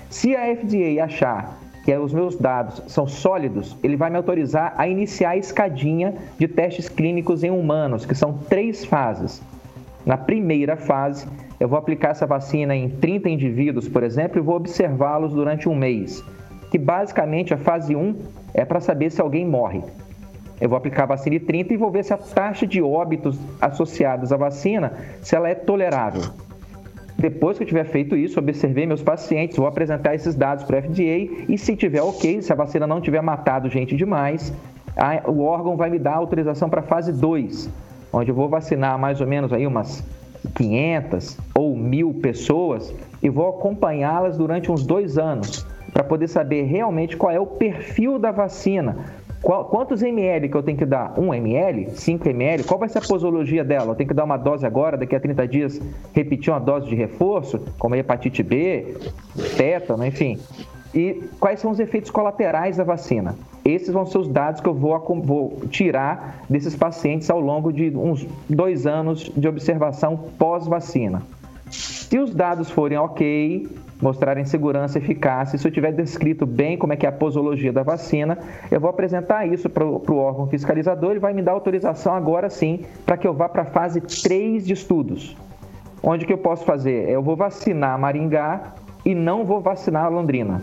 [0.10, 4.86] Se a FDA achar que os meus dados são sólidos, ele vai me autorizar a
[4.86, 9.42] iniciar a escadinha de testes clínicos em humanos, que são três fases.
[10.06, 11.26] Na primeira fase,
[11.60, 15.76] eu vou aplicar essa vacina em 30 indivíduos, por exemplo, e vou observá-los durante um
[15.76, 16.24] mês.
[16.72, 18.16] Que basicamente a fase 1
[18.54, 19.84] é para saber se alguém morre.
[20.62, 23.38] Eu vou aplicar a vacina em 30 e vou ver se a taxa de óbitos
[23.60, 26.22] associados à vacina, se ela é tolerável.
[27.18, 30.82] Depois que eu tiver feito isso, observei meus pacientes, vou apresentar esses dados para o
[30.82, 34.54] FDA e se tiver ok, se a vacina não tiver matado gente demais,
[34.96, 37.70] a, o órgão vai me dar autorização para a fase 2,
[38.14, 40.02] onde eu vou vacinar mais ou menos aí umas
[40.56, 47.18] 500 ou mil pessoas e vou acompanhá-las durante uns dois anos para poder saber realmente
[47.18, 48.96] qual é o perfil da vacina,
[49.42, 51.18] qual, quantos ml que eu tenho que dar?
[51.18, 51.92] 1 ml?
[51.92, 52.64] 5 ml?
[52.64, 53.92] Qual vai ser a posologia dela?
[53.92, 55.82] Eu tenho que dar uma dose agora, daqui a 30 dias
[56.14, 58.98] repetir uma dose de reforço, como hepatite B,
[59.56, 60.38] tétano, enfim.
[60.94, 63.36] E quais são os efeitos colaterais da vacina?
[63.64, 67.90] Esses vão ser os dados que eu vou, vou tirar desses pacientes ao longo de
[67.96, 71.22] uns dois anos de observação pós-vacina.
[71.70, 73.68] Se os dados forem ok,
[74.02, 77.84] mostrarem segurança eficácia, se eu tiver descrito bem como é que é a posologia da
[77.84, 78.38] vacina,
[78.72, 82.86] eu vou apresentar isso para o órgão fiscalizador e vai me dar autorização agora sim
[83.06, 85.36] para que eu vá para a fase 3 de estudos.
[86.02, 87.10] Onde que eu posso fazer?
[87.10, 88.74] Eu vou vacinar Maringá
[89.06, 90.62] e não vou vacinar Londrina.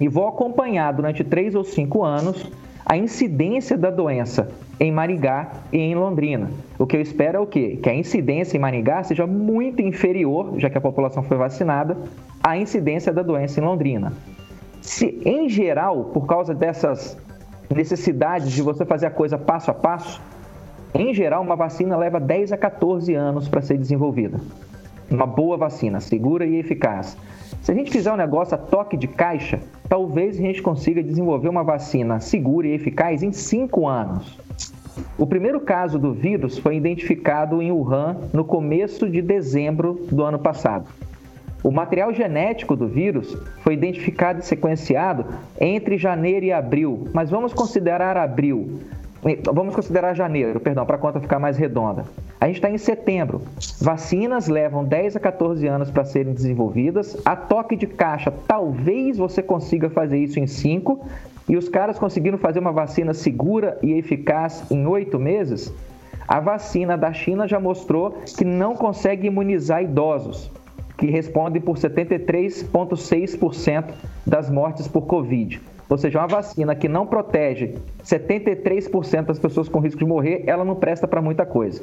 [0.00, 2.50] E vou acompanhar durante 3 ou 5 anos
[2.86, 6.50] a incidência da doença em Maringá e em Londrina.
[6.78, 7.78] O que eu espero é o quê?
[7.82, 11.96] Que a incidência em Maringá seja muito inferior, já que a população foi vacinada,
[12.42, 14.12] à incidência da doença em Londrina.
[14.80, 17.18] Se, em geral, por causa dessas
[17.68, 20.20] necessidades de você fazer a coisa passo a passo,
[20.94, 24.40] em geral, uma vacina leva 10 a 14 anos para ser desenvolvida.
[25.10, 27.16] Uma boa vacina, segura e eficaz.
[27.62, 31.48] Se a gente fizer um negócio a toque de caixa, talvez a gente consiga desenvolver
[31.48, 34.38] uma vacina segura e eficaz em 5 anos.
[35.18, 40.38] O primeiro caso do vírus foi identificado em Wuhan no começo de dezembro do ano
[40.38, 40.88] passado.
[41.62, 45.26] O material genético do vírus foi identificado e sequenciado
[45.60, 48.80] entre janeiro e abril, mas vamos considerar abril.
[49.52, 52.06] Vamos considerar janeiro, perdão, para a conta ficar mais redonda.
[52.40, 53.42] A gente está em setembro.
[53.78, 57.14] Vacinas levam 10 a 14 anos para serem desenvolvidas.
[57.22, 61.06] A toque de caixa, talvez você consiga fazer isso em 5,
[61.46, 65.70] e os caras conseguiram fazer uma vacina segura e eficaz em oito meses,
[66.26, 70.50] a vacina da China já mostrou que não consegue imunizar idosos,
[70.96, 73.84] que respondem por 73,6%
[74.24, 75.60] das mortes por Covid.
[75.88, 77.74] Ou seja, uma vacina que não protege
[78.04, 81.82] 73% das pessoas com risco de morrer, ela não presta para muita coisa.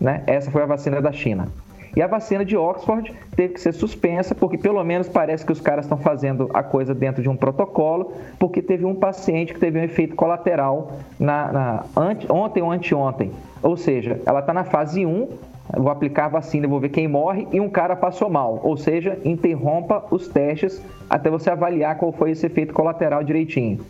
[0.00, 0.22] Né?
[0.26, 1.48] Essa foi a vacina da China.
[1.96, 5.62] E a vacina de Oxford teve que ser suspensa, porque pelo menos parece que os
[5.62, 9.80] caras estão fazendo a coisa dentro de um protocolo, porque teve um paciente que teve
[9.80, 13.32] um efeito colateral na, na ante, ontem ou anteontem.
[13.62, 15.28] Ou seja, ela está na fase 1,
[15.74, 18.60] vou aplicar a vacina, vou ver quem morre, e um cara passou mal.
[18.62, 23.80] Ou seja, interrompa os testes até você avaliar qual foi esse efeito colateral direitinho.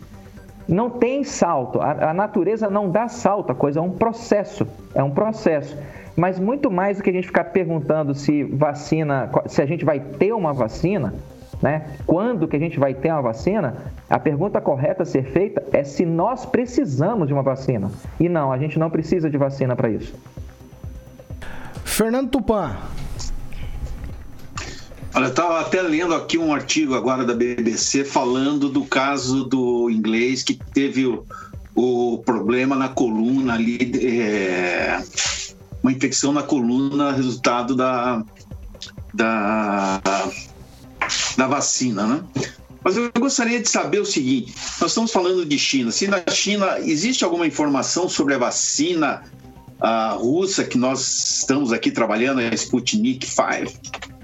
[0.65, 4.65] Não tem salto, a, a natureza não dá salto, a coisa é um processo,
[4.95, 5.77] é um processo.
[6.17, 9.99] Mas muito mais do que a gente ficar perguntando se vacina, se a gente vai
[9.99, 11.13] ter uma vacina,
[11.61, 11.95] né?
[12.07, 13.75] Quando que a gente vai ter uma vacina?
[14.09, 17.91] A pergunta correta a ser feita é se nós precisamos de uma vacina.
[18.19, 20.15] E não, a gente não precisa de vacina para isso.
[21.85, 22.75] Fernando Tupan.
[25.13, 29.89] Olha, eu estava até lendo aqui um artigo agora da BBC falando do caso do
[29.89, 31.25] inglês que teve o,
[31.75, 34.99] o problema na coluna ali, é,
[35.87, 38.23] uma infecção na coluna, resultado da,
[39.13, 40.01] da,
[41.37, 42.23] da vacina, né?
[42.83, 45.91] Mas eu gostaria de saber o seguinte: nós estamos falando de China.
[45.91, 49.23] Se na China existe alguma informação sobre a vacina
[49.79, 54.16] a russa que nós estamos aqui trabalhando, a Sputnik 5?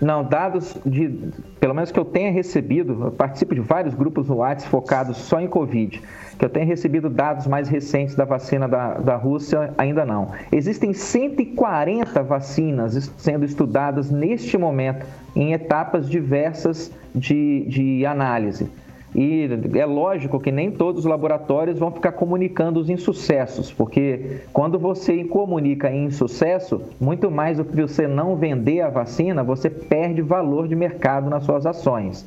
[0.00, 4.36] Não, dados de, pelo menos que eu tenha recebido, eu participo de vários grupos no
[4.36, 6.00] WhatsApp focados só em Covid,
[6.38, 10.30] que eu tenha recebido dados mais recentes da vacina da, da Rússia, ainda não.
[10.50, 15.04] Existem 140 vacinas sendo estudadas neste momento
[15.36, 18.70] em etapas diversas de, de análise.
[19.14, 24.78] E é lógico que nem todos os laboratórios vão ficar comunicando os insucessos, porque quando
[24.78, 30.68] você comunica insucesso, muito mais do que você não vender a vacina, você perde valor
[30.68, 32.24] de mercado nas suas ações.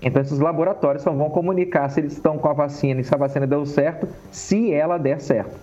[0.00, 3.18] Então, esses laboratórios só vão comunicar se eles estão com a vacina e se a
[3.18, 5.54] vacina deu certo, se ela der certo.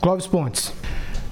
[0.00, 0.72] Clóvis Pontes.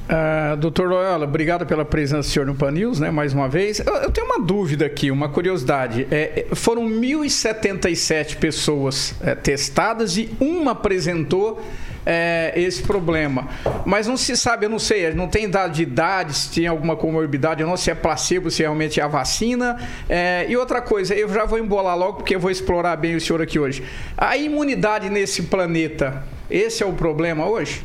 [0.07, 3.81] Uh, doutor Loyola, obrigado pela presença do senhor no Pan News, né, mais uma vez.
[3.81, 6.07] Eu, eu tenho uma dúvida aqui, uma curiosidade.
[6.13, 11.61] É, foram 1.077 pessoas é, testadas e uma apresentou
[12.07, 13.49] é, esse problema.
[13.85, 16.95] Mas não se sabe, eu não sei, não tem dado de idade, se tem alguma
[16.95, 19.77] comorbidade, eu não se é placebo, se realmente é a vacina.
[20.09, 23.21] É, e outra coisa, eu já vou embolar logo porque eu vou explorar bem o
[23.21, 23.83] senhor aqui hoje.
[24.17, 27.85] A imunidade nesse planeta, esse é o problema hoje?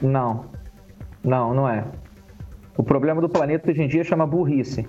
[0.00, 0.51] Não.
[1.24, 1.84] Não, não é.
[2.76, 4.86] O problema do planeta hoje em dia chama burrice.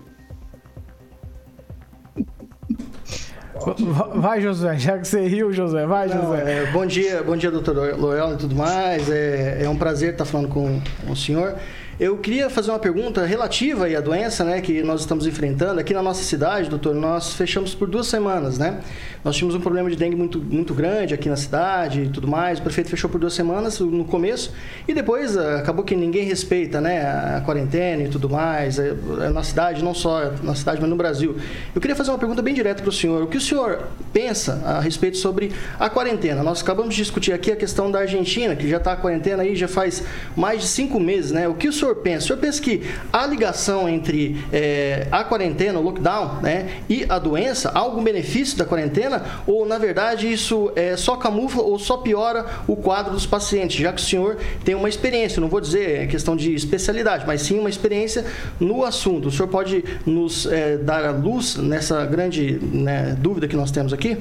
[4.16, 5.86] Vai, José, já que você riu, José.
[5.86, 6.64] Vai, Não, José.
[6.64, 9.10] É, bom dia, bom dia, doutor Loyola e tudo mais.
[9.10, 11.56] É, é um prazer estar falando com o senhor.
[12.04, 16.04] Eu queria fazer uma pergunta relativa à doença, né, que nós estamos enfrentando aqui na
[16.04, 16.94] nossa cidade, doutor.
[16.94, 18.82] Nós fechamos por duas semanas, né?
[19.24, 22.60] Nós tínhamos um problema de dengue muito, muito grande aqui na cidade e tudo mais.
[22.60, 24.52] O prefeito fechou por duas semanas no começo
[24.86, 27.04] e depois ah, acabou que ninguém respeita, né,
[27.38, 28.78] a quarentena e tudo mais.
[28.80, 28.90] É,
[29.22, 31.38] é na cidade, não só na cidade, mas no Brasil.
[31.74, 33.24] Eu queria fazer uma pergunta bem direta para o senhor.
[33.24, 36.44] O que o senhor pensa a respeito sobre a quarentena?
[36.44, 39.56] Nós acabamos de discutir aqui a questão da Argentina, que já está a quarentena aí
[39.56, 40.04] já faz
[40.36, 41.48] mais de cinco meses, né?
[41.48, 42.26] O que o senhor senhor pensa?
[42.26, 47.20] O senhor pensa que a ligação entre é, a quarentena, o lockdown, né, e a
[47.20, 49.24] doença, há algum benefício da quarentena?
[49.46, 53.78] Ou, na verdade, isso é, só camufla ou só piora o quadro dos pacientes?
[53.78, 57.60] Já que o senhor tem uma experiência, não vou dizer questão de especialidade, mas sim
[57.60, 58.26] uma experiência
[58.60, 59.28] no assunto.
[59.28, 63.94] O senhor pode nos é, dar a luz nessa grande né, dúvida que nós temos
[63.94, 64.18] aqui?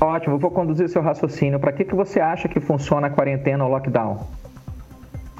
[0.00, 1.60] Ótimo, vou conduzir seu raciocínio.
[1.60, 4.26] Para que, que você acha que funciona a quarentena ou lockdown?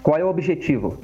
[0.03, 0.99] Qual é o objetivo?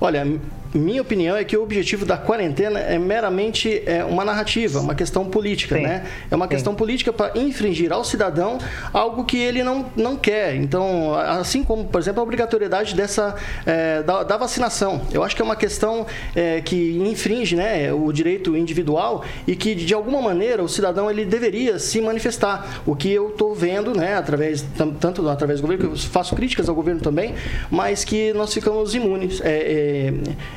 [0.00, 0.24] Olha,
[0.74, 5.24] minha opinião é que o objetivo da quarentena é meramente é, uma narrativa, uma questão
[5.24, 5.82] política, Sim.
[5.82, 6.04] né?
[6.30, 6.50] É uma Sim.
[6.50, 8.58] questão política para infringir ao cidadão
[8.92, 10.54] algo que ele não, não quer.
[10.56, 15.02] Então, assim como, por exemplo, a obrigatoriedade dessa é, da, da, vacinação.
[15.12, 19.74] Eu acho que é uma questão é, que infringe né, o direito individual e que,
[19.74, 22.82] de alguma maneira, o cidadão ele deveria se manifestar.
[22.86, 24.64] O que eu estou vendo, né, através,
[25.00, 27.34] tanto através do governo, que eu faço críticas ao governo também,
[27.70, 29.40] mas que nós ficamos imunes.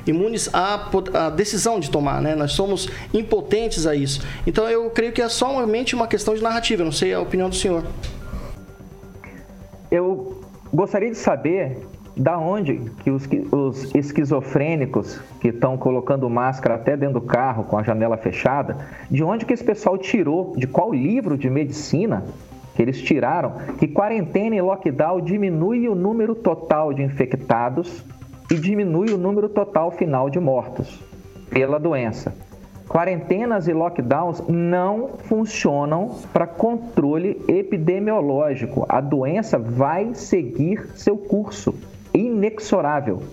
[0.05, 2.35] Imunes à, à decisão de tomar, né?
[2.35, 4.25] Nós somos impotentes a isso.
[4.45, 7.55] Então eu creio que é somente uma questão de narrativa, não sei a opinião do
[7.55, 7.83] senhor.
[9.89, 10.41] Eu
[10.73, 11.77] gostaria de saber
[12.15, 17.77] da onde que os, os esquizofrênicos que estão colocando máscara até dentro do carro com
[17.77, 18.77] a janela fechada,
[19.09, 22.23] de onde que esse pessoal tirou, de qual livro de medicina
[22.75, 28.03] que eles tiraram, que quarentena e lockdown diminui o número total de infectados
[28.51, 30.99] e diminui o número total final de mortos
[31.49, 32.35] pela doença.
[32.85, 38.85] Quarentenas e lockdowns não funcionam para controle epidemiológico.
[38.89, 41.73] A doença vai seguir seu curso,
[42.13, 43.23] inexorável.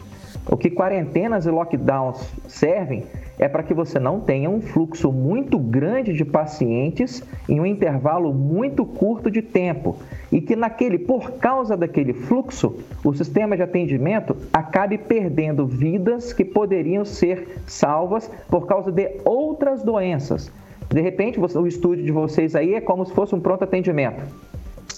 [0.48, 3.04] O que quarentenas e lockdowns servem
[3.40, 8.32] é para que você não tenha um fluxo muito grande de pacientes em um intervalo
[8.32, 9.96] muito curto de tempo
[10.30, 16.44] e que naquele, por causa daquele fluxo, o sistema de atendimento acabe perdendo vidas que
[16.44, 20.50] poderiam ser salvas por causa de outras doenças.
[20.88, 24.22] De repente, o estúdio de vocês aí é como se fosse um pronto atendimento.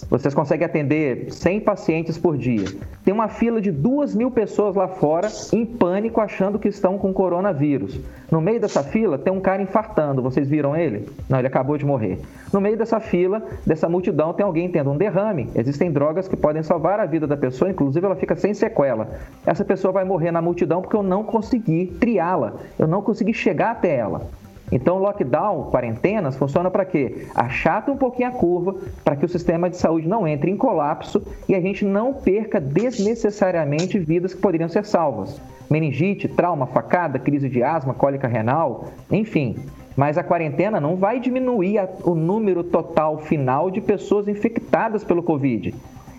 [0.09, 2.67] Vocês conseguem atender 100 pacientes por dia.
[3.05, 7.13] Tem uma fila de 2 mil pessoas lá fora em pânico achando que estão com
[7.13, 7.99] coronavírus.
[8.31, 10.23] No meio dessa fila tem um cara infartando.
[10.23, 11.09] Vocês viram ele?
[11.29, 12.21] Não, ele acabou de morrer.
[12.53, 15.49] No meio dessa fila, dessa multidão, tem alguém tendo um derrame.
[15.55, 19.09] Existem drogas que podem salvar a vida da pessoa, inclusive ela fica sem sequela.
[19.45, 22.55] Essa pessoa vai morrer na multidão porque eu não consegui triá-la.
[22.79, 24.29] Eu não consegui chegar até ela.
[24.73, 27.27] Então, lockdown, quarentenas, funciona para quê?
[27.35, 31.23] Achata um pouquinho a curva para que o sistema de saúde não entre em colapso
[31.49, 35.41] e a gente não perca desnecessariamente vidas que poderiam ser salvas.
[35.69, 39.57] Meningite, trauma, facada, crise de asma, cólica renal, enfim.
[39.97, 45.75] Mas a quarentena não vai diminuir o número total final de pessoas infectadas pelo Covid.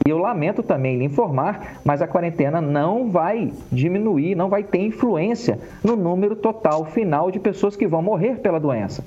[0.05, 4.79] E eu lamento também lhe informar, mas a quarentena não vai diminuir, não vai ter
[4.79, 9.03] influência no número total final de pessoas que vão morrer pela doença.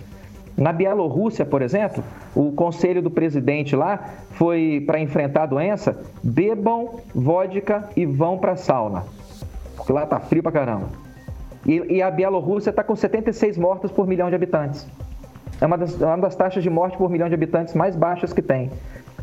[0.56, 3.98] Na Bielorrússia, por exemplo, o conselho do presidente lá
[4.30, 9.04] foi para enfrentar a doença: bebam vodka e vão para a sauna.
[9.76, 10.88] Porque lá tá frio pra caramba.
[11.66, 14.86] E, e a Bielorrússia está com 76 mortos por milhão de habitantes.
[15.60, 18.42] É uma das, uma das taxas de morte por milhão de habitantes mais baixas que
[18.42, 18.70] tem.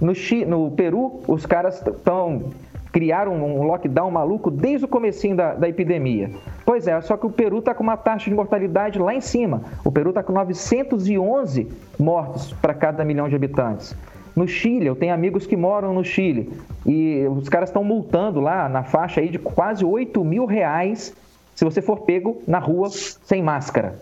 [0.02, 0.14] No,
[0.48, 2.52] no Peru, os caras estão
[2.92, 6.32] criaram um lockdown maluco desde o comecinho da, da epidemia.
[6.66, 9.62] Pois é, só que o Peru está com uma taxa de mortalidade lá em cima.
[9.86, 13.96] O Peru está com 911 mortos para cada milhão de habitantes.
[14.36, 16.52] No Chile, eu tenho amigos que moram no Chile
[16.86, 21.14] e os caras estão multando lá na faixa aí de quase 8 mil reais
[21.54, 23.96] se você for pego na rua sem máscara.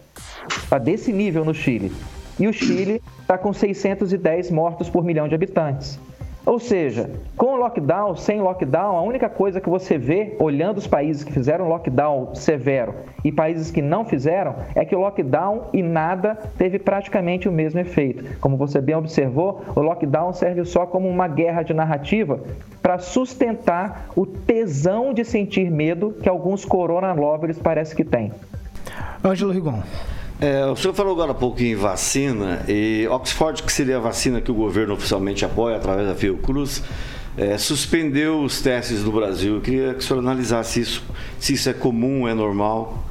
[0.47, 1.91] Está desse nível no Chile.
[2.39, 5.99] E o Chile está com 610 mortos por milhão de habitantes.
[6.45, 11.23] Ou seja, com lockdown, sem lockdown, a única coisa que você vê, olhando os países
[11.23, 16.35] que fizeram lockdown severo e países que não fizeram, é que o lockdown e nada
[16.57, 18.39] teve praticamente o mesmo efeito.
[18.39, 22.39] Como você bem observou, o lockdown serve só como uma guerra de narrativa
[22.81, 28.31] para sustentar o tesão de sentir medo que alguns corona lovers parece que têm.
[29.23, 29.83] Ângelo Rigon.
[30.41, 34.39] É, o senhor falou agora há pouco em vacina, e Oxford, que seria a vacina
[34.39, 36.81] que o governo oficialmente apoia através da Fiocruz,
[37.37, 39.55] é, suspendeu os testes no Brasil.
[39.55, 41.03] Eu queria que o senhor analisasse isso,
[41.37, 43.03] se isso é comum, é normal.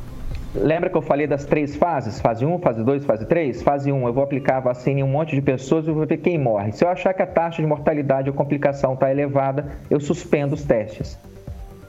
[0.54, 2.18] Lembra que eu falei das três fases?
[2.18, 3.62] Fase 1, fase 2, fase 3?
[3.62, 6.16] Fase 1, eu vou aplicar a vacina em um monte de pessoas e vou ver
[6.16, 6.72] quem morre.
[6.72, 10.64] Se eu achar que a taxa de mortalidade ou complicação está elevada, eu suspendo os
[10.64, 11.18] testes.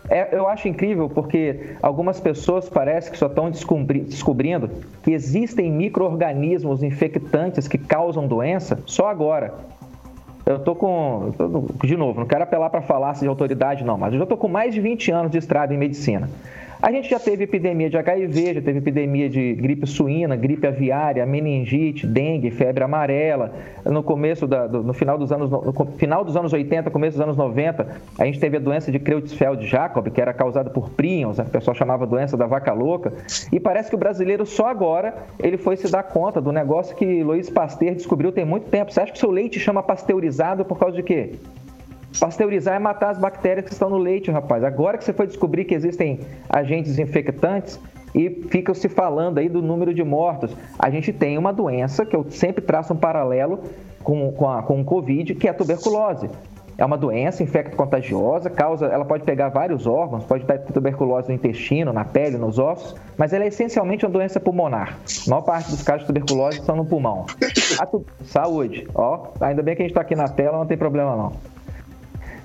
[0.10, 4.70] É, eu acho incrível porque algumas pessoas parece que só estão descobri descobrindo
[5.03, 9.53] que existem micro-organismos infectantes que causam doença só agora.
[10.45, 11.32] Eu tô com.
[11.84, 14.47] De novo, não quero apelar para falar de autoridade, não, mas eu já tô com
[14.47, 16.28] mais de 20 anos de estrada em medicina.
[16.82, 21.25] A gente já teve epidemia de HIV, já teve epidemia de gripe suína, gripe aviária,
[21.25, 23.53] meningite, dengue, febre amarela.
[23.84, 27.21] No começo da, do, no final dos anos no final dos anos 80, começo dos
[27.21, 27.86] anos 90,
[28.17, 31.43] a gente teve a doença de Creutzfeldt-Jakob, que era causada por prions, né?
[31.45, 33.11] o pessoal chamava doença da vaca louca.
[33.51, 37.21] E parece que o brasileiro só agora ele foi se dar conta do negócio que
[37.23, 38.89] Luiz Pasteur descobriu tem muito tempo.
[38.89, 41.34] Você acha que seu leite chama pasteurizado por causa de quê?
[42.18, 44.64] Pasteurizar é matar as bactérias que estão no leite, rapaz.
[44.64, 47.80] Agora que você foi descobrir que existem agentes infectantes
[48.16, 52.16] e fica se falando aí do número de mortos, a gente tem uma doença que
[52.16, 53.60] eu sempre traço um paralelo
[54.03, 56.30] com, com, a, com o Covid, que é a tuberculose.
[56.80, 61.91] É uma doença infecto-contagiosa, causa, ela pode pegar vários órgãos, pode dar tuberculose no intestino,
[61.91, 64.97] na pele, nos ossos, mas ela é essencialmente uma doença pulmonar.
[65.28, 67.26] A maior parte dos casos de tuberculose são no pulmão.
[67.91, 68.05] Tu...
[68.24, 71.34] Saúde, ó, ainda bem que a gente está aqui na tela, não tem problema não.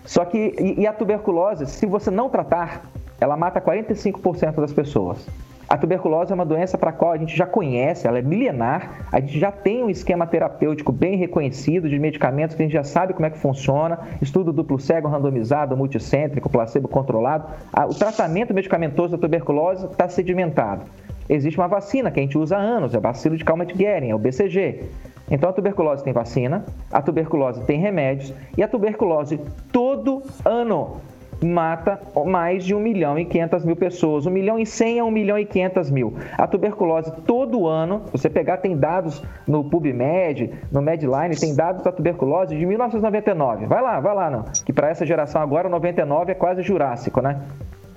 [0.04, 2.84] Só que, e, e a tuberculose, se você não tratar,
[3.20, 5.26] ela mata 45% das pessoas.
[5.66, 9.06] A tuberculose é uma doença para a qual a gente já conhece, ela é milenar,
[9.10, 12.84] a gente já tem um esquema terapêutico bem reconhecido de medicamentos que a gente já
[12.84, 17.48] sabe como é que funciona, estudo duplo cego, randomizado, multicêntrico, placebo controlado.
[17.88, 20.82] O tratamento medicamentoso da tuberculose está sedimentado.
[21.28, 24.18] Existe uma vacina que a gente usa há anos, é bacilo de Calmette-Guerin, é o
[24.18, 24.82] BCG.
[25.30, 29.40] Então a tuberculose tem vacina, a tuberculose tem remédios e a tuberculose
[29.72, 31.00] todo ano
[31.42, 34.26] mata mais de 1 milhão e 500 mil pessoas.
[34.26, 36.14] 1 milhão e 100 a 1 milhão e 500 mil.
[36.36, 41.92] A tuberculose todo ano, você pegar, tem dados no PubMed, no Medline, tem dados da
[41.92, 43.66] tuberculose de 1999.
[43.66, 44.44] Vai lá, vai lá, não.
[44.64, 47.40] Que para essa geração agora, 99 é quase jurássico, né?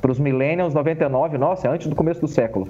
[0.01, 2.67] Para os millennials, 99, nossa, é antes do começo do século.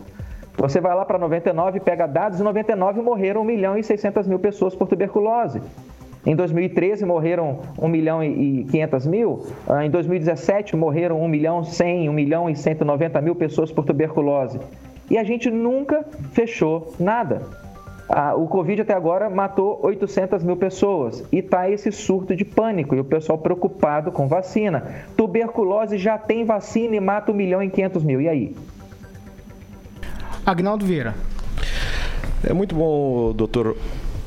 [0.58, 4.40] Você vai lá para 99, pega dados, em 99 morreram 1 milhão e 600 mil
[4.40, 5.62] pessoas por tuberculose.
[6.26, 9.46] Em 2013 morreram 1 milhão e 500 mil.
[9.68, 14.60] Ah, em 2017 morreram 1 milhão 100, 1 milhão e 190 mil pessoas por tuberculose.
[15.12, 17.44] E a gente nunca fechou nada.
[18.10, 22.96] Ah, o Covid até agora matou 800 mil pessoas e está esse surto de pânico
[22.96, 25.06] e o pessoal preocupado com vacina.
[25.16, 28.20] Tuberculose já tem vacina e mata 1 milhão e 500 mil.
[28.20, 28.56] E aí?
[30.48, 31.14] Agnaldo Vieira.
[32.42, 33.76] É muito bom, doutor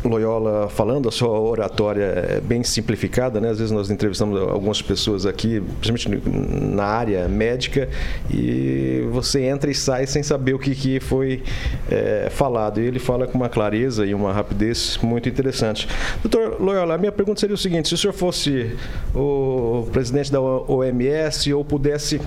[0.05, 3.49] Loyola falando, a sua oratória é bem simplificada, né?
[3.49, 6.29] Às vezes nós entrevistamos algumas pessoas aqui, principalmente
[6.75, 7.89] na área médica,
[8.31, 11.43] e você entra e sai sem saber o que, que foi
[11.91, 12.83] é, falado.
[12.83, 15.89] E ele fala com uma clareza e uma rapidez muito interessante.
[16.23, 18.77] Doutor Loyola, a minha pergunta seria o seguinte: se o senhor fosse
[19.15, 22.21] o presidente da OMS ou pudesse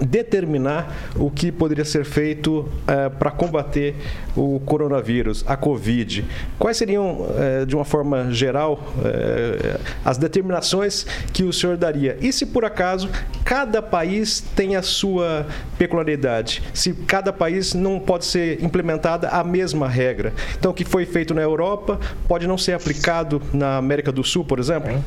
[0.00, 3.94] determinar o que poderia ser feito é, para combater
[4.36, 6.24] o coronavírus, a Covid.
[6.58, 12.16] Quais seriam, é, de uma forma geral, é, as determinações que o senhor daria?
[12.20, 13.08] E se por acaso
[13.44, 15.46] cada país tem a sua
[15.78, 16.62] peculiaridade?
[16.72, 20.32] Se cada país não pode ser implementada a mesma regra?
[20.58, 24.44] Então, o que foi feito na Europa pode não ser aplicado na América do Sul,
[24.44, 25.02] por exemplo?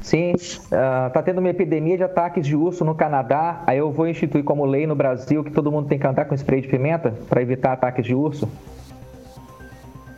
[0.00, 3.62] Sim, está uh, tendo uma epidemia de ataques de urso no Canadá.
[3.66, 6.34] Aí eu vou instituir como lei no Brasil que todo mundo tem que andar com
[6.34, 8.48] spray de pimenta para evitar ataques de urso.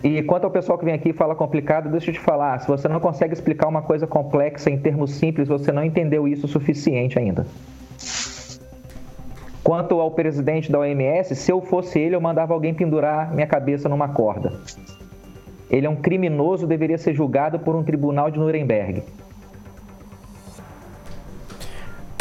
[0.05, 2.68] E quanto ao pessoal que vem aqui e fala complicado, deixa eu te falar: se
[2.68, 6.49] você não consegue explicar uma coisa complexa em termos simples, você não entendeu isso o
[6.49, 7.47] suficiente ainda.
[9.62, 13.89] Quanto ao presidente da OMS, se eu fosse ele, eu mandava alguém pendurar minha cabeça
[13.89, 14.53] numa corda.
[15.70, 19.05] Ele é um criminoso, deveria ser julgado por um tribunal de Nuremberg.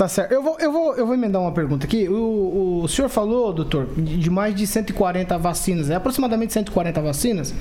[0.01, 0.31] Tá certo.
[0.31, 2.09] Eu vou, eu vou, eu vou emendar uma pergunta aqui.
[2.09, 7.53] O, o senhor falou, doutor, de mais de 140 vacinas, é aproximadamente 140 vacinas,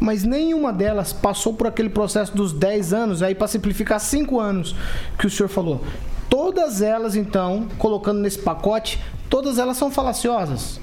[0.00, 4.74] mas nenhuma delas passou por aquele processo dos 10 anos, aí para simplificar 5 anos
[5.16, 5.80] que o senhor falou.
[6.28, 10.80] Todas elas, então, colocando nesse pacote, todas elas são falaciosas.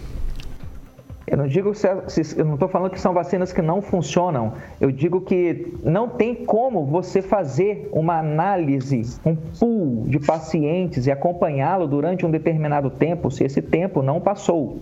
[1.29, 4.53] Eu não digo se, se eu não estou falando que são vacinas que não funcionam.
[4.79, 11.11] Eu digo que não tem como você fazer uma análise, um pool de pacientes e
[11.11, 14.79] acompanhá-lo durante um determinado tempo, se esse tempo não passou.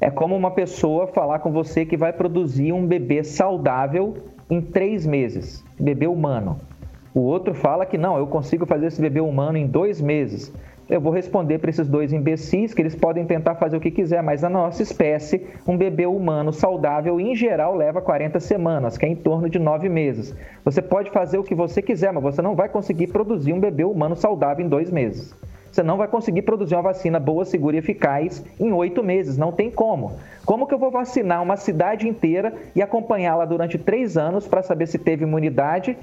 [0.00, 4.14] É como uma pessoa falar com você que vai produzir um bebê saudável
[4.48, 6.58] em três meses, bebê humano.
[7.12, 10.50] O outro fala que não, eu consigo fazer esse bebê humano em dois meses
[10.90, 14.22] eu vou responder para esses dois imbecis que eles podem tentar fazer o que quiser,
[14.22, 19.08] mas na nossa espécie, um bebê humano saudável, em geral, leva 40 semanas, que é
[19.08, 20.34] em torno de nove meses.
[20.64, 23.84] Você pode fazer o que você quiser, mas você não vai conseguir produzir um bebê
[23.84, 25.32] humano saudável em dois meses.
[25.70, 29.38] Você não vai conseguir produzir uma vacina boa, segura e eficaz em oito meses.
[29.38, 30.18] Não tem como.
[30.44, 34.88] Como que eu vou vacinar uma cidade inteira e acompanhá-la durante três anos para saber
[34.88, 35.96] se teve imunidade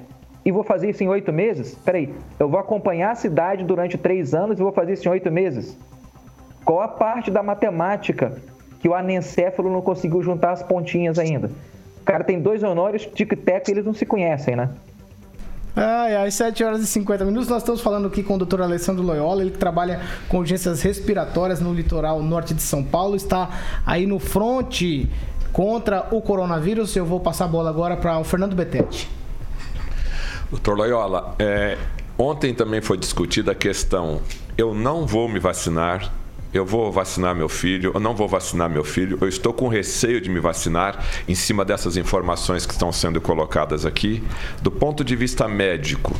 [0.48, 1.74] e vou fazer isso em oito meses?
[1.84, 5.30] Peraí, eu vou acompanhar a cidade durante três anos e vou fazer isso em oito
[5.30, 5.76] meses?
[6.64, 8.32] Qual a parte da matemática
[8.80, 11.50] que o anencéfalo não conseguiu juntar as pontinhas ainda?
[12.00, 14.70] O cara tem dois honores, tic-tac, eles não se conhecem, né?
[15.76, 18.62] Ai, às 7 horas e 50 minutos, nós estamos falando aqui com o Dr.
[18.62, 23.50] Alessandro Loyola, ele que trabalha com urgências respiratórias no litoral norte de São Paulo, está
[23.84, 25.10] aí no fronte
[25.52, 26.96] contra o coronavírus.
[26.96, 29.17] Eu vou passar a bola agora para o Fernando Betete.
[30.50, 31.76] Doutor Loyola, é,
[32.18, 34.20] ontem também foi discutida a questão:
[34.56, 36.10] eu não vou me vacinar,
[36.54, 40.20] eu vou vacinar meu filho, eu não vou vacinar meu filho, eu estou com receio
[40.20, 44.22] de me vacinar em cima dessas informações que estão sendo colocadas aqui.
[44.62, 46.14] Do ponto de vista médico,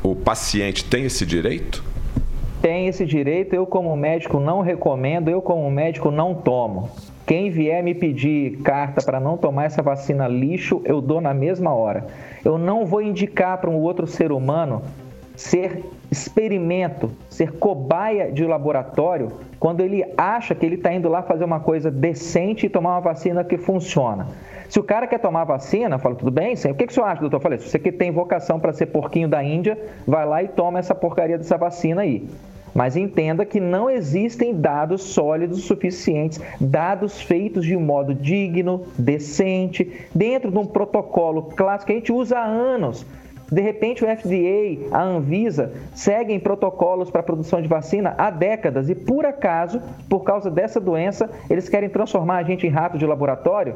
[0.00, 1.82] o paciente tem esse direito?
[2.62, 6.90] Tem esse direito, eu como médico não recomendo, eu como médico não tomo.
[7.26, 11.72] Quem vier me pedir carta para não tomar essa vacina lixo, eu dou na mesma
[11.72, 12.06] hora.
[12.44, 14.82] Eu não vou indicar para um outro ser humano
[15.40, 21.44] ser experimento, ser cobaia de laboratório, quando ele acha que ele está indo lá fazer
[21.44, 24.26] uma coisa decente e tomar uma vacina que funciona.
[24.68, 26.70] Se o cara quer tomar vacina, eu falo, tudo bem, sim.
[26.70, 27.38] o que, que o senhor acha, doutor?
[27.38, 30.48] Eu falei, se você que tem vocação para ser porquinho da Índia, vai lá e
[30.48, 32.28] toma essa porcaria dessa vacina aí.
[32.74, 40.06] Mas entenda que não existem dados sólidos suficientes, dados feitos de um modo digno, decente,
[40.14, 43.04] dentro de um protocolo clássico que a gente usa há anos.
[43.50, 48.94] De repente, o FDA, a Anvisa, seguem protocolos para produção de vacina há décadas e,
[48.94, 53.74] por acaso, por causa dessa doença, eles querem transformar a gente em rato de laboratório?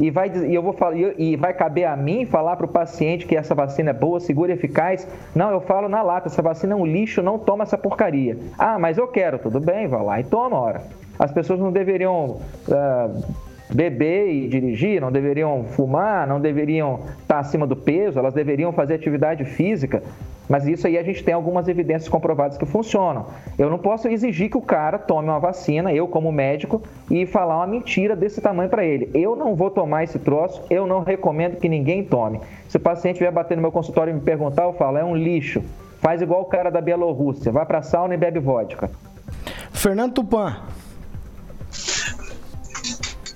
[0.00, 3.26] E vai, e eu vou falar, e vai caber a mim falar para o paciente
[3.26, 5.06] que essa vacina é boa, segura eficaz?
[5.34, 8.36] Não, eu falo na lata, essa vacina é um lixo, não toma essa porcaria.
[8.58, 10.82] Ah, mas eu quero, tudo bem, vai lá e toma, ora.
[11.18, 12.38] As pessoas não deveriam
[12.68, 13.24] uh,
[13.70, 18.94] beber e dirigir, não deveriam fumar, não deveriam estar acima do peso, elas deveriam fazer
[18.94, 20.02] atividade física.
[20.48, 23.26] Mas isso aí a gente tem algumas evidências comprovadas que funcionam.
[23.58, 27.56] Eu não posso exigir que o cara tome uma vacina, eu como médico, e falar
[27.58, 29.10] uma mentira desse tamanho para ele.
[29.12, 32.40] Eu não vou tomar esse troço, eu não recomendo que ninguém tome.
[32.66, 35.14] Se o paciente vier bater no meu consultório e me perguntar, eu falo, é um
[35.14, 35.62] lixo.
[36.00, 38.90] Faz igual o cara da Bielorrússia, vai pra sauna e bebe vodka.
[39.72, 40.56] Fernando Tupan.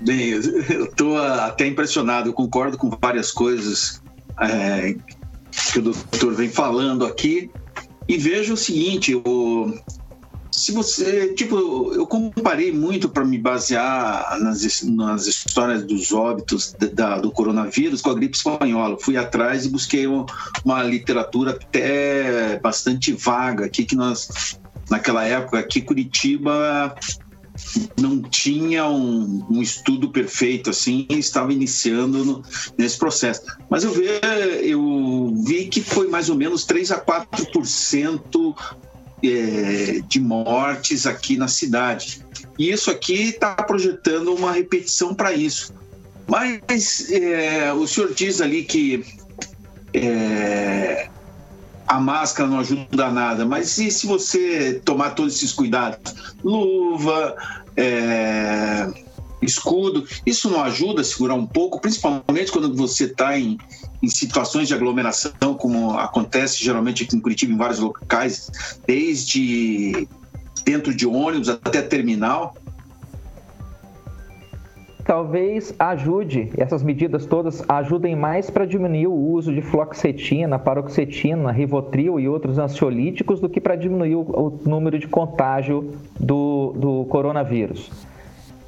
[0.04, 0.30] Bem,
[0.70, 4.02] eu estou até impressionado, eu concordo com várias coisas
[4.40, 4.94] é,
[5.72, 7.50] que o doutor vem falando aqui
[8.08, 9.72] e vejo o seguinte, o,
[10.50, 17.18] se você, tipo, eu comparei muito para me basear nas, nas histórias dos óbitos da,
[17.18, 18.98] do coronavírus com a gripe espanhola.
[19.00, 20.26] Fui atrás e busquei uma,
[20.64, 24.58] uma literatura até bastante vaga aqui que nós
[24.90, 26.94] naquela época aqui Curitiba
[28.00, 32.42] não tinha um, um, estudo perfeito assim estava iniciando no,
[32.76, 33.42] nesse processo.
[33.68, 34.06] Mas eu vi,
[34.62, 38.54] eu vi que foi mais ou menos 3 a 4%
[39.22, 42.24] é, de mortes aqui na cidade.
[42.58, 45.72] E isso aqui está projetando uma repetição para isso.
[46.26, 49.04] Mas é, o senhor diz ali que
[49.94, 51.08] é,
[51.92, 56.32] a máscara não ajuda nada, mas e se você tomar todos esses cuidados?
[56.42, 57.36] Luva,
[57.76, 58.90] é,
[59.42, 63.58] escudo, isso não ajuda a segurar um pouco, principalmente quando você está em,
[64.02, 68.50] em situações de aglomeração, como acontece geralmente aqui em Curitiba, em vários locais,
[68.86, 70.08] desde
[70.64, 72.54] dentro de ônibus até terminal
[75.04, 82.18] talvez ajude, essas medidas todas ajudem mais para diminuir o uso de fluoxetina, paroxetina, rivotril
[82.20, 87.90] e outros ansiolíticos do que para diminuir o, o, número de contágio do, do coronavírus.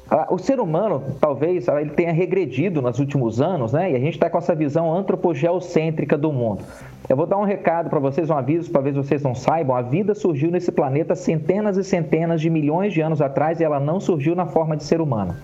[0.09, 3.91] Ah, o ser humano, talvez, ele tenha regredido nos últimos anos, né?
[3.91, 6.61] E a gente está com essa visão antropogeocêntrica do mundo.
[7.09, 9.75] Eu vou dar um recado para vocês, um aviso, se vocês não saibam.
[9.75, 13.79] A vida surgiu nesse planeta centenas e centenas de milhões de anos atrás e ela
[13.79, 15.35] não surgiu na forma de ser humano.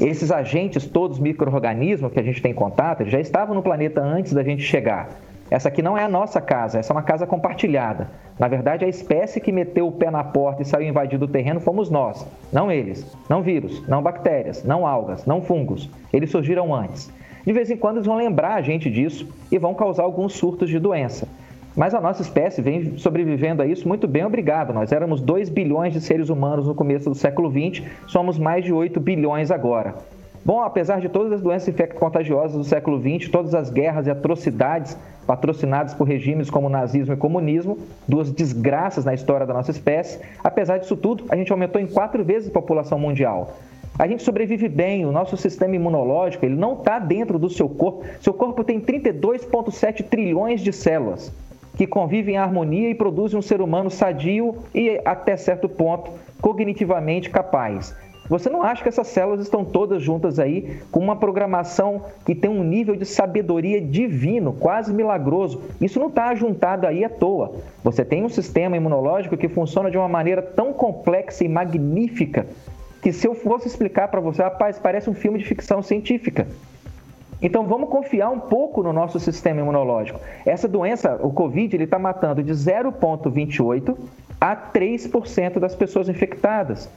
[0.00, 4.42] Esses agentes, todos micro-organismos que a gente tem contato, já estavam no planeta antes da
[4.42, 5.08] gente chegar.
[5.50, 8.08] Essa aqui não é a nossa casa, essa é uma casa compartilhada.
[8.38, 11.60] Na verdade, a espécie que meteu o pé na porta e saiu invadindo o terreno
[11.60, 13.06] fomos nós, não eles.
[13.28, 15.90] Não vírus, não bactérias, não algas, não fungos.
[16.10, 17.12] Eles surgiram antes.
[17.44, 20.70] De vez em quando eles vão lembrar a gente disso e vão causar alguns surtos
[20.70, 21.28] de doença.
[21.74, 24.74] Mas a nossa espécie vem sobrevivendo a isso muito bem, obrigado.
[24.74, 28.72] Nós éramos 2 bilhões de seres humanos no começo do século XX, somos mais de
[28.72, 29.94] 8 bilhões agora.
[30.44, 34.98] Bom, apesar de todas as doenças infecto-contagiosas do século XX, todas as guerras e atrocidades
[35.26, 40.78] patrocinadas por regimes como nazismo e comunismo, duas desgraças na história da nossa espécie, apesar
[40.78, 43.56] disso tudo, a gente aumentou em quatro vezes a população mundial.
[43.98, 48.04] A gente sobrevive bem, o nosso sistema imunológico ele não está dentro do seu corpo.
[48.20, 51.32] Seu corpo tem 32,7 trilhões de células
[51.76, 56.10] que convivem em harmonia e produzem um ser humano sadio e, até certo ponto,
[56.40, 57.94] cognitivamente capaz.
[58.28, 62.50] Você não acha que essas células estão todas juntas aí com uma programação que tem
[62.50, 65.60] um nível de sabedoria divino, quase milagroso?
[65.80, 67.52] Isso não está juntado aí à toa.
[67.82, 72.46] Você tem um sistema imunológico que funciona de uma maneira tão complexa e magnífica
[73.02, 76.46] que se eu fosse explicar para você, rapaz, parece um filme de ficção científica.
[77.42, 80.20] Então vamos confiar um pouco no nosso sistema imunológico.
[80.46, 83.96] Essa doença, o Covid, ele está matando de 0,28
[84.40, 86.88] a 3% das pessoas infectadas.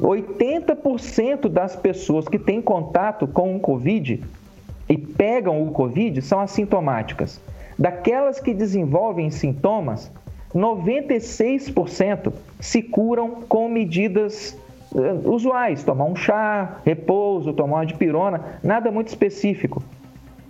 [0.00, 4.22] 80% das pessoas que têm contato com o Covid
[4.88, 7.40] e pegam o Covid são assintomáticas.
[7.78, 10.10] Daquelas que desenvolvem sintomas,
[10.54, 14.56] 96% se curam com medidas
[15.24, 19.82] usuais, tomar um chá, repouso, tomar uma dipirona, nada muito específico.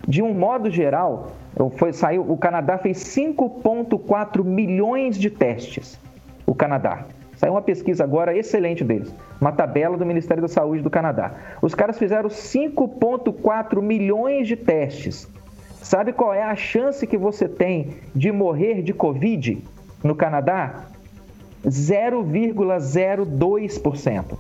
[0.07, 1.33] De um modo geral,
[1.77, 6.01] foi, saiu, o Canadá fez 5,4 milhões de testes.
[6.47, 7.05] O Canadá.
[7.37, 11.33] Saiu uma pesquisa agora excelente deles, uma tabela do Ministério da Saúde do Canadá.
[11.63, 15.27] Os caras fizeram 5,4 milhões de testes.
[15.81, 19.63] Sabe qual é a chance que você tem de morrer de Covid
[20.05, 20.85] no Canadá?
[21.65, 24.39] 0,02%.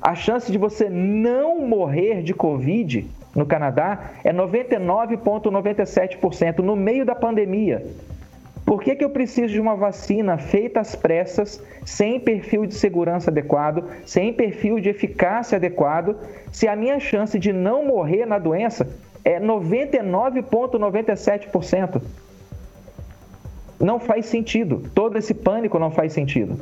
[0.00, 7.14] A chance de você não morrer de Covid no Canadá é 99,97% no meio da
[7.14, 7.86] pandemia.
[8.64, 13.30] Por que, que eu preciso de uma vacina feita às pressas, sem perfil de segurança
[13.30, 16.16] adequado, sem perfil de eficácia adequado,
[16.50, 18.88] se a minha chance de não morrer na doença
[19.22, 22.00] é 99,97%?
[23.80, 24.82] Não faz sentido.
[24.94, 26.58] Todo esse pânico não faz sentido.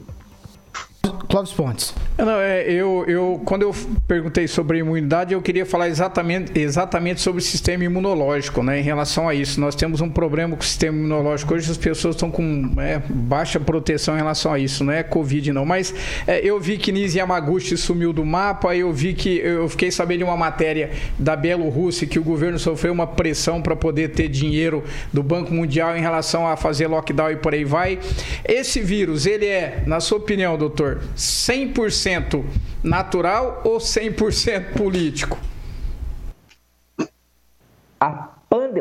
[1.28, 1.94] Clóvis Pontes.
[2.18, 3.74] Não, é, eu, eu, quando eu
[4.06, 8.80] perguntei sobre imunidade, eu queria falar exatamente, exatamente sobre o sistema imunológico, né?
[8.80, 9.60] Em relação a isso.
[9.60, 11.54] Nós temos um problema com o sistema imunológico.
[11.54, 14.84] Hoje as pessoas estão com é, baixa proteção em relação a isso.
[14.84, 15.64] Não é Covid, não.
[15.64, 15.94] Mas
[16.26, 20.18] é, eu vi que Nise Yamaguchi sumiu do mapa, eu vi que eu fiquei sabendo
[20.18, 24.84] de uma matéria da Bielorrússia que o governo sofreu uma pressão para poder ter dinheiro
[25.12, 27.98] do Banco Mundial em relação a fazer lockdown e por aí vai.
[28.44, 32.44] Esse vírus, ele é, na sua opinião, doutor, 100%
[32.82, 35.38] natural ou 100% político?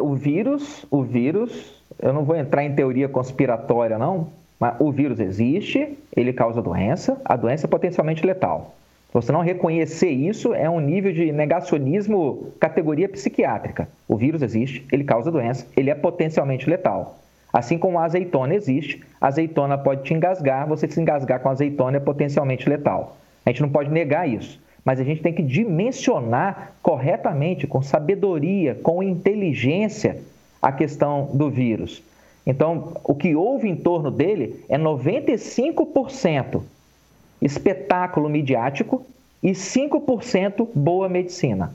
[0.01, 4.29] O vírus, o vírus, eu não vou entrar em teoria conspiratória não,
[4.59, 8.75] mas o vírus existe, ele causa doença, a doença é potencialmente letal.
[9.13, 13.89] Você não reconhecer isso é um nível de negacionismo categoria psiquiátrica.
[14.07, 17.20] O vírus existe, ele causa doença, ele é potencialmente letal.
[17.51, 21.51] Assim como a azeitona existe, a azeitona pode te engasgar, você se engasgar com a
[21.51, 23.17] azeitona é potencialmente letal.
[23.45, 28.75] A gente não pode negar isso, mas a gente tem que dimensionar corretamente, com sabedoria,
[28.75, 30.21] com inteligência,
[30.61, 32.03] a questão do vírus.
[32.45, 36.61] Então, o que houve em torno dele é 95%
[37.41, 39.05] espetáculo midiático
[39.41, 41.73] e 5% boa medicina.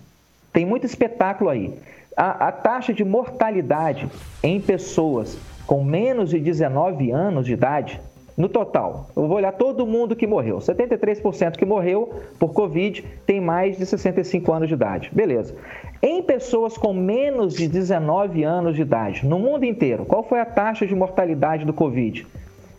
[0.52, 1.74] Tem muito espetáculo aí.
[2.16, 4.08] A, a, taxa de mortalidade
[4.42, 5.36] em pessoas
[5.66, 8.00] com menos de 19 anos de idade,
[8.36, 10.58] no total, eu vou olhar todo mundo que morreu.
[10.58, 15.10] 73% que morreu por Covid tem mais de 65 anos de idade.
[15.10, 15.54] Beleza.
[16.02, 20.44] Em pessoas com menos de 19 anos de idade, no mundo inteiro, qual foi a
[20.44, 22.26] taxa de mortalidade do Covid?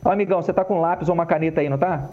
[0.05, 2.11] Ó, amigão, você tá com lápis ou uma caneta aí, não tá?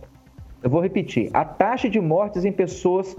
[0.62, 1.28] Eu vou repetir.
[1.34, 3.16] A taxa de mortes em pessoas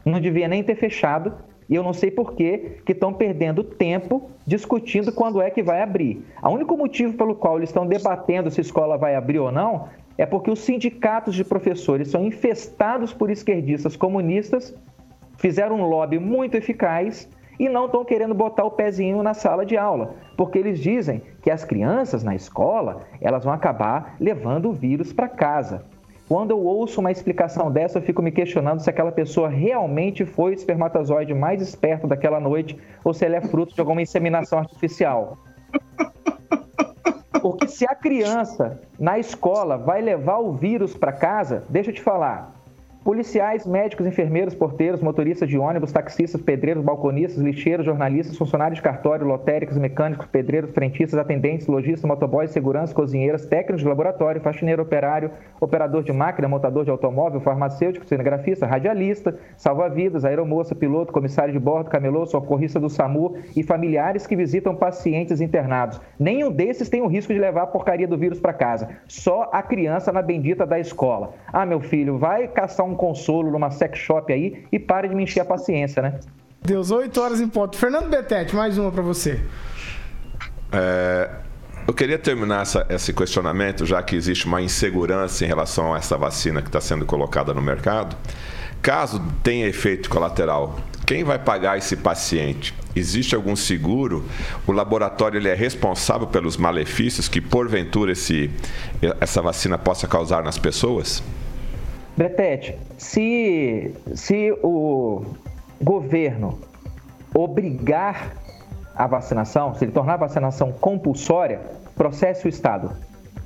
[0.05, 1.35] Não devia nem ter fechado
[1.69, 6.25] e eu não sei por que estão perdendo tempo discutindo quando é que vai abrir.
[6.41, 9.89] O único motivo pelo qual eles estão debatendo se a escola vai abrir ou não
[10.17, 14.73] é porque os sindicatos de professores são infestados por esquerdistas comunistas,
[15.37, 19.77] fizeram um lobby muito eficaz e não estão querendo botar o pezinho na sala de
[19.77, 25.13] aula, porque eles dizem que as crianças na escola elas vão acabar levando o vírus
[25.13, 25.85] para casa.
[26.27, 30.53] Quando eu ouço uma explicação dessa, eu fico me questionando se aquela pessoa realmente foi
[30.53, 35.37] o espermatozoide mais esperto daquela noite ou se ele é fruto de alguma inseminação artificial.
[37.43, 42.01] Porque se a criança na escola vai levar o vírus para casa, deixa eu te
[42.01, 42.54] falar.
[43.05, 49.27] Policiais, médicos, enfermeiros, porteiros, motoristas de ônibus, taxistas, pedreiros, balconistas, lixeiros, jornalistas, funcionários de cartório,
[49.27, 55.31] lotéricos, mecânicos, pedreiros, frentistas, atendentes, lojistas, motoboys, seguranças, cozinheiras, técnicos de laboratório, faxineiro, operário,
[55.61, 61.91] operador de máquina, montador de automóvel, farmacêutico, cinegrafista, radialista, salva-vidas, aeromoça, piloto, comissário de bordo,
[61.91, 66.01] camelô, socorrista do SAMU e familiares que visitam pacientes internados.
[66.19, 68.89] Nenhum desses tem o risco de levar a porcaria do vírus para casa.
[69.07, 71.35] Só a criança na bendita da escola.
[71.53, 75.25] Ah, meu filho, vai caçar um consolo numa sex shop aí e pare de me
[75.25, 76.21] encher a paciência, né?
[76.63, 77.77] Deus, 8 horas em ponto.
[77.77, 79.41] Fernando Betete, mais uma para você.
[80.73, 81.29] É,
[81.87, 86.17] eu queria terminar essa, esse questionamento, já que existe uma insegurança em relação a essa
[86.17, 88.17] vacina que está sendo colocada no mercado.
[88.81, 90.77] Caso tenha efeito colateral,
[91.07, 92.75] quem vai pagar esse paciente?
[92.97, 94.25] Existe algum seguro?
[94.67, 98.51] O laboratório ele é responsável pelos malefícios que, porventura, esse,
[99.21, 101.23] essa vacina possa causar nas pessoas?
[102.17, 105.25] Betete, se, se o
[105.83, 106.59] governo
[107.35, 108.33] obrigar
[108.95, 111.61] a vacinação, se ele tornar a vacinação compulsória,
[111.97, 112.93] processe o Estado.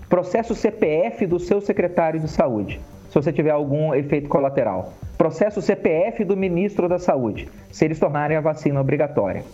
[0.08, 4.92] Processe o CPF do seu secretário de saúde, se você tiver algum efeito colateral.
[5.16, 9.44] Processe o CPF do ministro da Saúde, se eles tornarem a vacina obrigatória.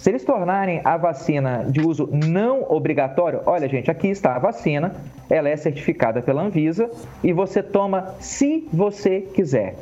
[0.00, 4.94] Se eles tornarem a vacina de uso não obrigatório, olha, gente, aqui está a vacina,
[5.28, 6.90] ela é certificada pela Anvisa
[7.22, 9.76] e você toma se você quiser.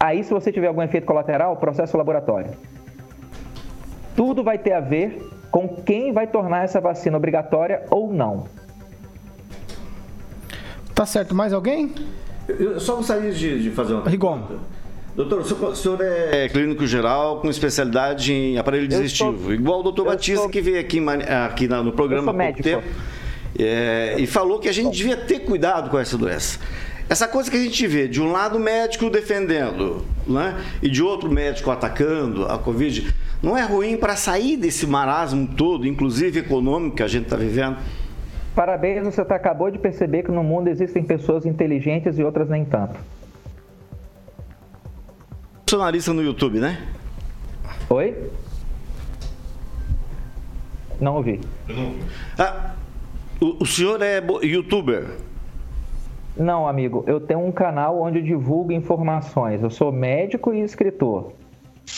[0.00, 2.52] Aí, se você tiver algum efeito colateral, processo laboratório.
[4.16, 8.48] Tudo vai ter a ver com quem vai tornar essa vacina obrigatória ou não.
[10.94, 11.92] Tá certo, mais alguém?
[12.48, 14.40] Eu só gostaria de, de fazer uma Rigon.
[15.16, 20.06] Doutor, o senhor, é clínico geral com especialidade em aparelho digestivo, sou- igual o doutor
[20.06, 21.00] Batista sou- que veio aqui,
[21.46, 22.82] aqui no programa há pouco tempo.
[23.56, 26.58] é, e falou que a gente devia ter cuidado com essa doença.
[27.08, 30.56] Essa coisa que a gente vê, de um lado médico defendendo, né?
[30.82, 35.86] e de outro médico atacando a Covid, não é ruim para sair desse marasmo todo,
[35.86, 37.76] inclusive econômico, que a gente está vivendo?
[38.54, 42.64] Parabéns, você tá, acabou de perceber que no mundo existem pessoas inteligentes e outras nem
[42.64, 42.96] tanto.
[45.66, 46.86] Funcionalista no YouTube, né?
[47.88, 48.30] Oi?
[51.00, 51.40] Não ouvi.
[52.38, 52.74] Ah,
[53.40, 55.16] o, o senhor é youtuber?
[56.36, 57.02] Não, amigo.
[57.06, 59.62] Eu tenho um canal onde eu divulgo informações.
[59.62, 61.32] Eu sou médico e escritor.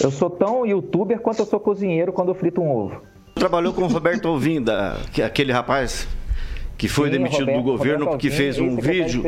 [0.01, 3.03] Eu sou tão youtuber quanto eu sou cozinheiro quando eu frito um ovo.
[3.35, 6.07] Trabalhou com o Roberto Alvinda, que é aquele rapaz
[6.79, 9.25] que foi Sim, demitido Roberto, do governo Roberto porque fez um vídeo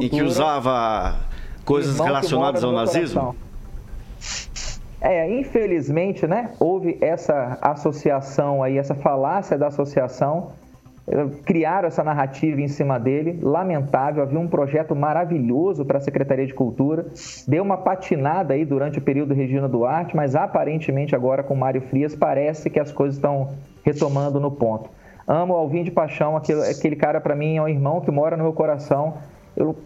[0.00, 1.20] em que usava
[1.64, 3.36] coisas relacionadas ao nazismo?
[5.04, 10.52] É, infelizmente, né, houve essa associação aí, essa falácia da associação,
[11.08, 16.46] eh, criaram essa narrativa em cima dele, lamentável, havia um projeto maravilhoso para a Secretaria
[16.46, 17.06] de Cultura,
[17.48, 22.14] deu uma patinada aí durante o período Regina Duarte, mas aparentemente agora com Mário Frias
[22.14, 23.48] parece que as coisas estão
[23.84, 24.88] retomando no ponto.
[25.26, 28.44] Amo Alvin de paixão, aquele, aquele cara para mim é um irmão que mora no
[28.44, 29.14] meu coração.
[29.56, 29.76] Eu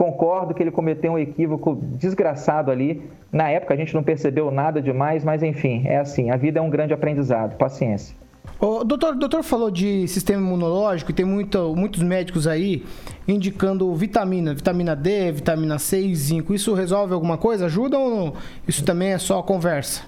[0.00, 3.02] concordo que ele cometeu um equívoco desgraçado ali.
[3.30, 6.62] Na época a gente não percebeu nada demais, mas enfim, é assim, a vida é
[6.62, 8.16] um grande aprendizado, paciência.
[8.58, 12.82] O doutor, doutor falou de sistema imunológico e tem muito, muitos médicos aí
[13.28, 16.54] indicando vitamina, vitamina D, vitamina C e zinco.
[16.54, 17.66] Isso resolve alguma coisa?
[17.66, 18.32] Ajuda ou não?
[18.66, 20.02] isso também é só conversa?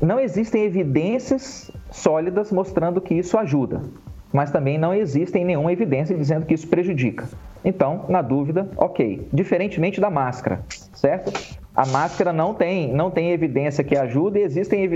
[0.00, 3.82] Não existem evidências sólidas mostrando que isso ajuda,
[4.32, 7.28] mas também não existem nenhuma evidência dizendo que isso prejudica.
[7.64, 9.26] Então, na dúvida, ok.
[9.32, 10.60] Diferentemente da máscara,
[10.92, 11.32] certo?
[11.74, 14.88] A máscara não tem, não tem evidência que ajuda e existem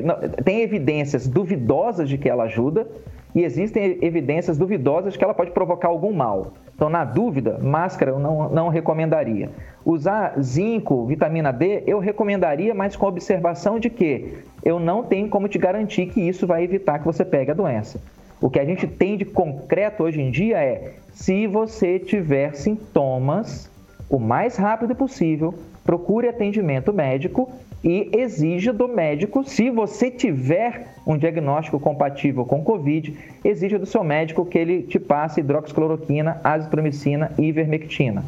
[0.45, 2.87] tem evidências duvidosas de que ela ajuda
[3.35, 6.53] e existem evidências duvidosas de que ela pode provocar algum mal.
[6.74, 9.51] Então, na dúvida, máscara eu não, não recomendaria.
[9.85, 15.49] Usar zinco, vitamina D, eu recomendaria, mas com observação de que eu não tenho como
[15.49, 18.01] te garantir que isso vai evitar que você pegue a doença.
[18.43, 23.70] O que a gente tem de concreto hoje em dia é: se você tiver sintomas,
[24.11, 27.49] o mais rápido possível, procure atendimento médico
[27.84, 34.03] e exija do médico, se você tiver um diagnóstico compatível com Covid, exija do seu
[34.03, 38.24] médico que ele te passe hidroxicloroquina, azitromicina e ivermectina.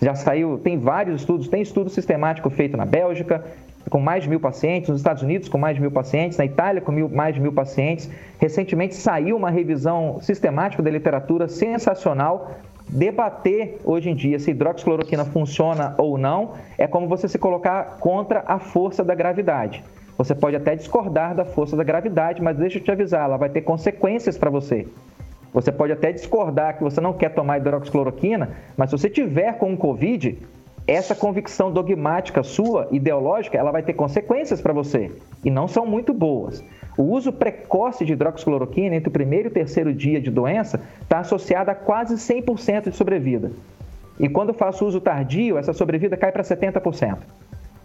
[0.00, 3.44] Já saiu, tem vários estudos, tem estudo sistemático feito na Bélgica,
[3.92, 6.80] com mais de mil pacientes, nos Estados Unidos com mais de mil pacientes, na Itália
[6.80, 8.08] com mil, mais de mil pacientes.
[8.40, 12.52] Recentemente saiu uma revisão sistemática da literatura sensacional.
[12.88, 18.42] Debater hoje em dia se hidroxicloroquina funciona ou não é como você se colocar contra
[18.46, 19.84] a força da gravidade.
[20.16, 23.50] Você pode até discordar da força da gravidade, mas deixa eu te avisar, ela vai
[23.50, 24.88] ter consequências para você.
[25.52, 29.68] Você pode até discordar que você não quer tomar hidroxicloroquina, mas se você tiver com
[29.70, 30.38] um Covid,
[30.86, 35.10] essa convicção dogmática sua, ideológica, ela vai ter consequências para você
[35.44, 36.62] e não são muito boas.
[36.96, 41.20] O uso precoce de hidroxicloroquina entre o primeiro e o terceiro dia de doença está
[41.20, 43.52] associado a quase 100% de sobrevida.
[44.18, 47.18] E quando faço uso tardio, essa sobrevida cai para 70%.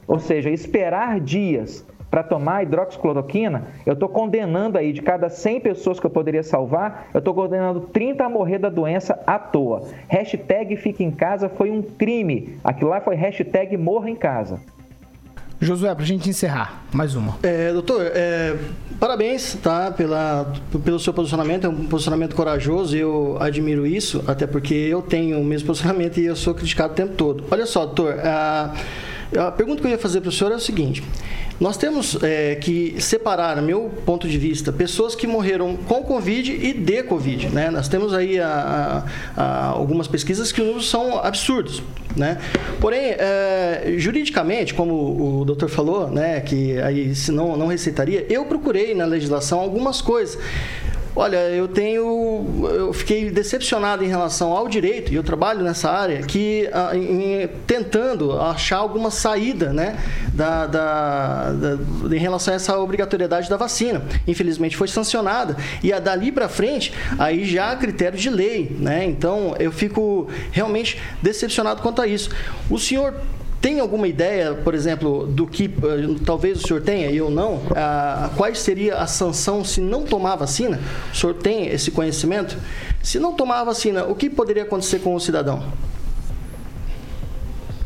[0.07, 5.99] Ou seja, esperar dias para tomar hidroxicloroquina, eu estou condenando aí, de cada 100 pessoas
[5.99, 9.83] que eu poderia salvar, eu estou condenando 30 a morrer da doença à toa.
[10.07, 12.57] Hashtag fique em casa foi um crime.
[12.63, 14.59] Aquilo lá foi hashtag morra em casa.
[15.59, 17.35] Josué, para a gente encerrar, mais uma.
[17.41, 18.55] É, doutor, é,
[18.99, 20.53] parabéns tá, pela,
[20.85, 25.39] pelo seu posicionamento, é um posicionamento corajoso e eu admiro isso, até porque eu tenho
[25.39, 27.43] o mesmo posicionamento e eu sou criticado o tempo todo.
[27.49, 28.71] Olha só, doutor, a,
[29.35, 31.03] a pergunta que eu ia fazer para o senhor é o seguinte:
[31.59, 36.73] nós temos é, que separar, meu ponto de vista, pessoas que morreram com Covid e
[36.73, 37.49] de Covid.
[37.49, 37.71] Né?
[37.71, 39.03] Nós temos aí a,
[39.35, 41.81] a, a algumas pesquisas que são absurdos.
[42.15, 42.37] Né?
[42.79, 48.45] Porém, é, juridicamente, como o doutor falou, né, que aí se não, não receitaria, eu
[48.45, 50.37] procurei na legislação algumas coisas
[51.19, 52.69] Olha, eu tenho.
[52.69, 57.47] Eu fiquei decepcionado em relação ao direito, e eu trabalho nessa área, que ah, em,
[57.65, 59.97] tentando achar alguma saída né,
[60.31, 64.03] da, da, da, em relação a essa obrigatoriedade da vacina.
[64.27, 65.57] Infelizmente foi sancionada.
[65.81, 68.77] E a dali para frente, aí já há critério de lei.
[68.79, 69.03] Né?
[69.05, 72.29] Então eu fico realmente decepcionado quanto a isso.
[72.69, 73.15] O senhor
[73.61, 77.55] tem alguma ideia, por exemplo, do que uh, talvez o senhor tenha e eu não?
[77.55, 80.79] Uh, qual seria a sanção se não tomar vacina?
[81.11, 82.57] O senhor tem esse conhecimento?
[83.01, 85.63] Se não tomar a vacina, o que poderia acontecer com o cidadão?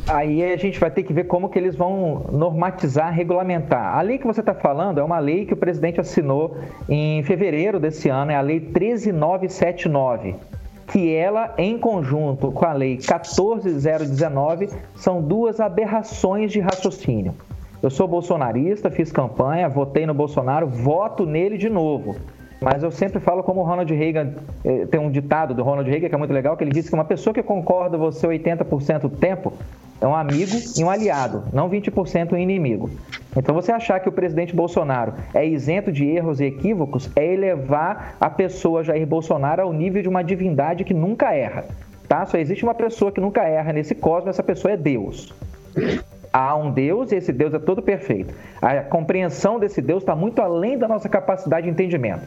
[0.08, 3.96] Aí a gente vai ter que ver como que eles vão normatizar, regulamentar.
[3.98, 6.58] A lei que você está falando é uma lei que o presidente assinou
[6.90, 10.51] em fevereiro desse ano, é a Lei 13979
[10.92, 17.34] que ela, em conjunto com a Lei 14019, são duas aberrações de raciocínio.
[17.82, 22.18] Eu sou bolsonarista, fiz campanha, votei no Bolsonaro, voto nele de novo.
[22.64, 26.10] Mas eu sempre falo como o Ronald Reagan, eh, tem um ditado do Ronald Reagan
[26.10, 29.00] que é muito legal, que ele disse que uma pessoa que concorda com você 80%
[29.00, 29.52] do tempo
[30.00, 32.92] é um amigo e um aliado, não 20% um inimigo.
[33.36, 38.16] Então você achar que o presidente Bolsonaro é isento de erros e equívocos é elevar
[38.20, 41.66] a pessoa Jair Bolsonaro ao nível de uma divindade que nunca erra.
[42.08, 42.28] Tá?
[42.28, 45.34] Só existe uma pessoa que nunca erra nesse cosmos, essa pessoa é Deus
[46.34, 48.34] há um Deus e esse Deus é todo perfeito.
[48.62, 52.26] A compreensão desse Deus está muito além da nossa capacidade de entendimento.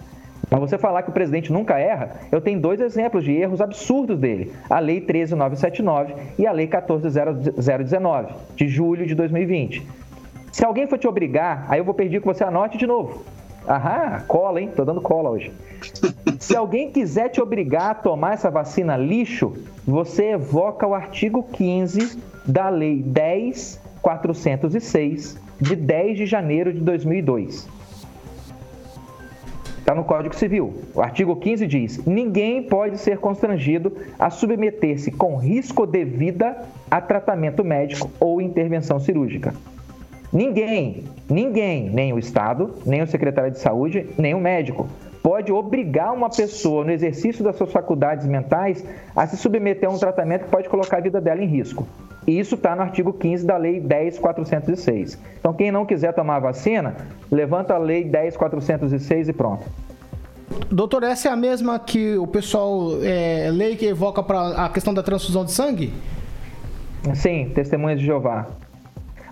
[0.50, 4.18] Mas você falar que o presidente nunca erra, eu tenho dois exemplos de erros absurdos
[4.18, 9.86] dele: a Lei 13979 e a Lei 14019, de julho de 2020.
[10.52, 13.24] Se alguém for te obrigar, aí eu vou pedir que você anote de novo.
[13.66, 14.70] Aham, cola, hein?
[14.74, 15.50] Tô dando cola hoje.
[16.38, 19.54] Se alguém quiser te obrigar a tomar essa vacina lixo,
[19.86, 27.66] você evoca o artigo 15 da Lei 10.406, de 10 de janeiro de 2002.
[29.84, 30.72] Está no Código Civil.
[30.94, 36.56] O artigo 15 diz: ninguém pode ser constrangido a submeter-se com risco de vida
[36.90, 39.52] a tratamento médico ou intervenção cirúrgica.
[40.32, 44.88] Ninguém, ninguém, nem o Estado, nem o secretário de saúde, nem o médico,
[45.22, 48.82] pode obrigar uma pessoa no exercício das suas faculdades mentais
[49.14, 51.86] a se submeter a um tratamento que pode colocar a vida dela em risco.
[52.26, 55.18] E isso está no artigo 15 da Lei 10.406.
[55.38, 56.96] Então, quem não quiser tomar a vacina,
[57.30, 59.64] levanta a Lei 10.406 e pronto.
[60.70, 64.92] Doutor, essa é a mesma que o pessoal é, lei que evoca para a questão
[64.92, 65.92] da transfusão de sangue?
[67.14, 68.46] Sim, testemunhas de Jeová.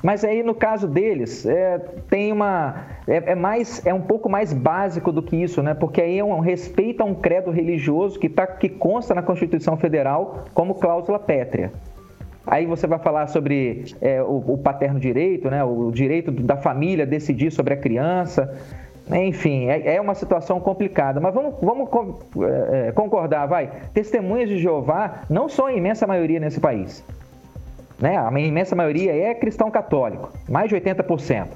[0.03, 1.79] Mas aí no caso deles é,
[2.11, 5.75] tem uma é, é, mais é um pouco mais básico do que isso, né?
[5.75, 9.77] Porque aí é um respeito a um credo religioso que tá que consta na Constituição
[9.77, 11.73] Federal como cláusula pétrea.
[12.47, 15.63] Aí você vai falar sobre é, o, o, paterno direito, né?
[15.63, 18.53] O direito da família decidir sobre a criança.
[19.11, 21.21] Enfim, é, é uma situação complicada.
[21.21, 21.89] Mas vamos, vamos
[22.41, 23.71] é, é, concordar, vai.
[23.95, 27.05] Testemunhas de Jeová não são a imensa maioria nesse país
[28.03, 28.19] né?
[28.19, 31.47] A imensa maioria é cristão católico, mais de 80%.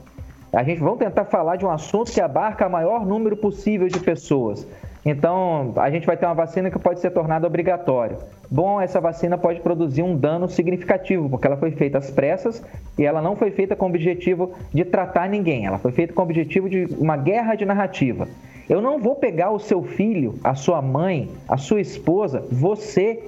[0.53, 3.99] A gente vamos tentar falar de um assunto que abarca o maior número possível de
[3.99, 4.65] pessoas.
[5.09, 8.19] Então, a gente vai ter uma vacina que pode ser tornada obrigatória.
[8.51, 12.61] Bom, essa vacina pode produzir um dano significativo, porque ela foi feita às pressas
[12.99, 16.23] e ela não foi feita com o objetivo de tratar ninguém, ela foi feita com
[16.23, 18.27] o objetivo de uma guerra de narrativa.
[18.69, 23.23] Eu não vou pegar o seu filho, a sua mãe, a sua esposa, você,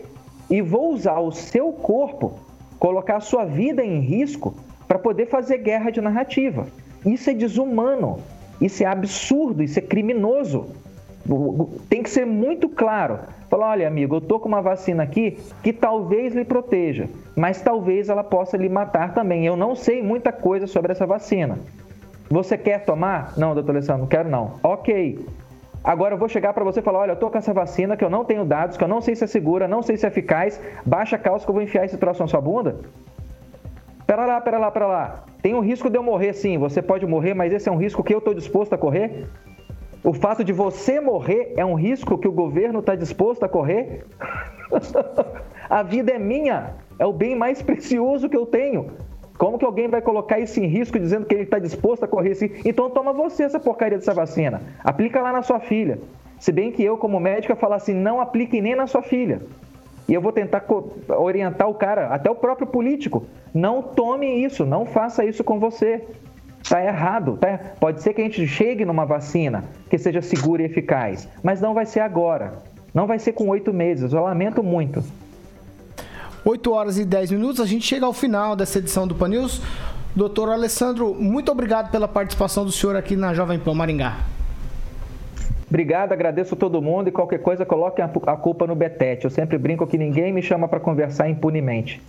[0.51, 2.41] e vou usar o seu corpo
[2.81, 4.53] colocar a sua vida em risco
[4.89, 6.66] para poder fazer guerra de narrativa.
[7.07, 8.18] Isso é desumano,
[8.61, 10.66] isso é absurdo, isso é criminoso.
[11.89, 13.21] Tem que ser muito claro.
[13.49, 18.09] Falar, olha, amigo, eu tô com uma vacina aqui que talvez lhe proteja, mas talvez
[18.09, 19.47] ela possa lhe matar também.
[19.47, 21.59] Eu não sei muita coisa sobre essa vacina.
[22.31, 23.33] Você quer tomar?
[23.39, 24.55] Não, doutor Alessandro, não quero não.
[24.62, 25.25] Ok.
[25.83, 28.05] Agora eu vou chegar para você e falar: olha, eu tô com essa vacina que
[28.05, 30.09] eu não tenho dados, que eu não sei se é segura, não sei se é
[30.09, 32.81] eficaz, baixa a calça que eu vou enfiar esse troço na sua bunda?
[34.07, 35.25] Pera lá, pera lá, pera lá.
[35.41, 38.03] Tem um risco de eu morrer sim, você pode morrer, mas esse é um risco
[38.03, 39.27] que eu estou disposto a correr?
[40.03, 44.05] O fato de você morrer é um risco que o governo está disposto a correr?
[45.68, 48.90] a vida é minha, é o bem mais precioso que eu tenho.
[49.36, 52.30] Como que alguém vai colocar isso em risco dizendo que ele está disposto a correr
[52.30, 52.61] esse?
[52.64, 54.61] Então toma você essa porcaria dessa vacina.
[54.82, 55.99] Aplica lá na sua filha.
[56.38, 59.40] Se bem que eu, como médica, falo assim, não aplique nem na sua filha.
[60.09, 60.64] E eu vou tentar
[61.09, 63.26] orientar o cara, até o próprio político.
[63.53, 66.05] Não tome isso, não faça isso com você.
[66.63, 67.37] Está errado.
[67.41, 67.59] Tá?
[67.81, 71.75] Pode ser que a gente chegue numa vacina que seja segura e eficaz, mas não
[71.75, 72.63] vai ser agora.
[72.93, 74.13] Não vai ser com oito meses.
[74.13, 75.03] Eu lamento muito.
[76.45, 77.61] 8 horas e 10 minutos.
[77.61, 79.61] A gente chega ao final dessa edição do Pan News.
[80.17, 84.17] Doutor Alessandro, muito obrigado pela participação do senhor aqui na Jovem Pan Maringá.
[85.69, 89.27] Obrigado, agradeço todo mundo e qualquer coisa coloquem a culpa no Betete.
[89.27, 92.03] Eu sempre brinco que ninguém me chama para conversar impunemente.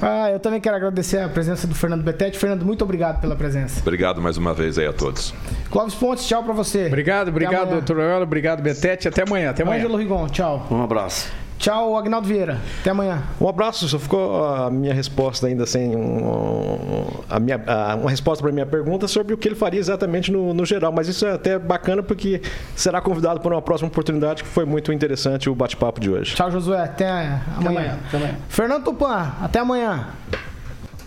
[0.00, 2.38] Ah, eu também quero agradecer a presença do Fernando Betete.
[2.38, 3.80] Fernando, muito obrigado pela presença.
[3.80, 5.34] Obrigado mais uma vez aí a todos.
[5.70, 6.86] Clóvis Pontes, tchau para você.
[6.86, 8.22] Obrigado, obrigado, doutor.
[8.22, 9.08] Obrigado, Betete.
[9.08, 9.50] Até amanhã.
[9.50, 9.78] Até amanhã.
[9.80, 10.66] Ângelo Rigon, tchau.
[10.70, 11.47] Um abraço.
[11.58, 12.60] Tchau, Agnaldo Vieira.
[12.80, 13.22] Até amanhã.
[13.40, 13.88] Um abraço.
[13.88, 18.54] Só ficou a minha resposta ainda sem um, a minha, a, uma resposta para a
[18.54, 20.92] minha pergunta sobre o que ele faria exatamente no, no, geral.
[20.92, 22.40] Mas isso é até bacana porque
[22.76, 26.36] será convidado para uma próxima oportunidade que foi muito interessante o bate-papo de hoje.
[26.36, 26.80] Tchau, Josué.
[26.80, 27.42] Até amanhã.
[27.56, 27.98] Até amanhã.
[28.06, 28.38] Até amanhã.
[28.48, 30.08] Fernando Tupan, até amanhã.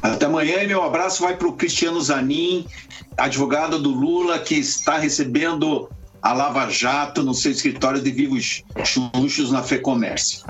[0.01, 2.65] Até amanhã e meu abraço vai para o Cristiano Zanin,
[3.15, 5.89] advogado do Lula, que está recebendo
[6.21, 10.43] a Lava Jato no seu escritório de vivos chunchos na FEComércio.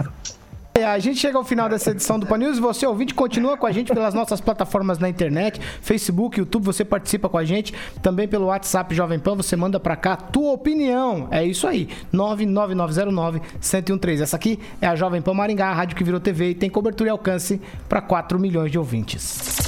[0.74, 2.58] É, a gente chega ao final dessa edição do Pan News.
[2.58, 7.28] Você, ouvinte, continua com a gente pelas nossas plataformas na internet, Facebook, YouTube, você participa
[7.28, 7.74] com a gente.
[8.02, 11.28] Também pelo WhatsApp Jovem Pan, você manda pra cá tua opinião.
[11.30, 14.22] É isso aí, 99909-1013.
[14.22, 17.10] Essa aqui é a Jovem Pan Maringá, a rádio que virou TV e tem cobertura
[17.10, 17.60] e alcance
[17.90, 19.62] para 4 milhões de ouvintes.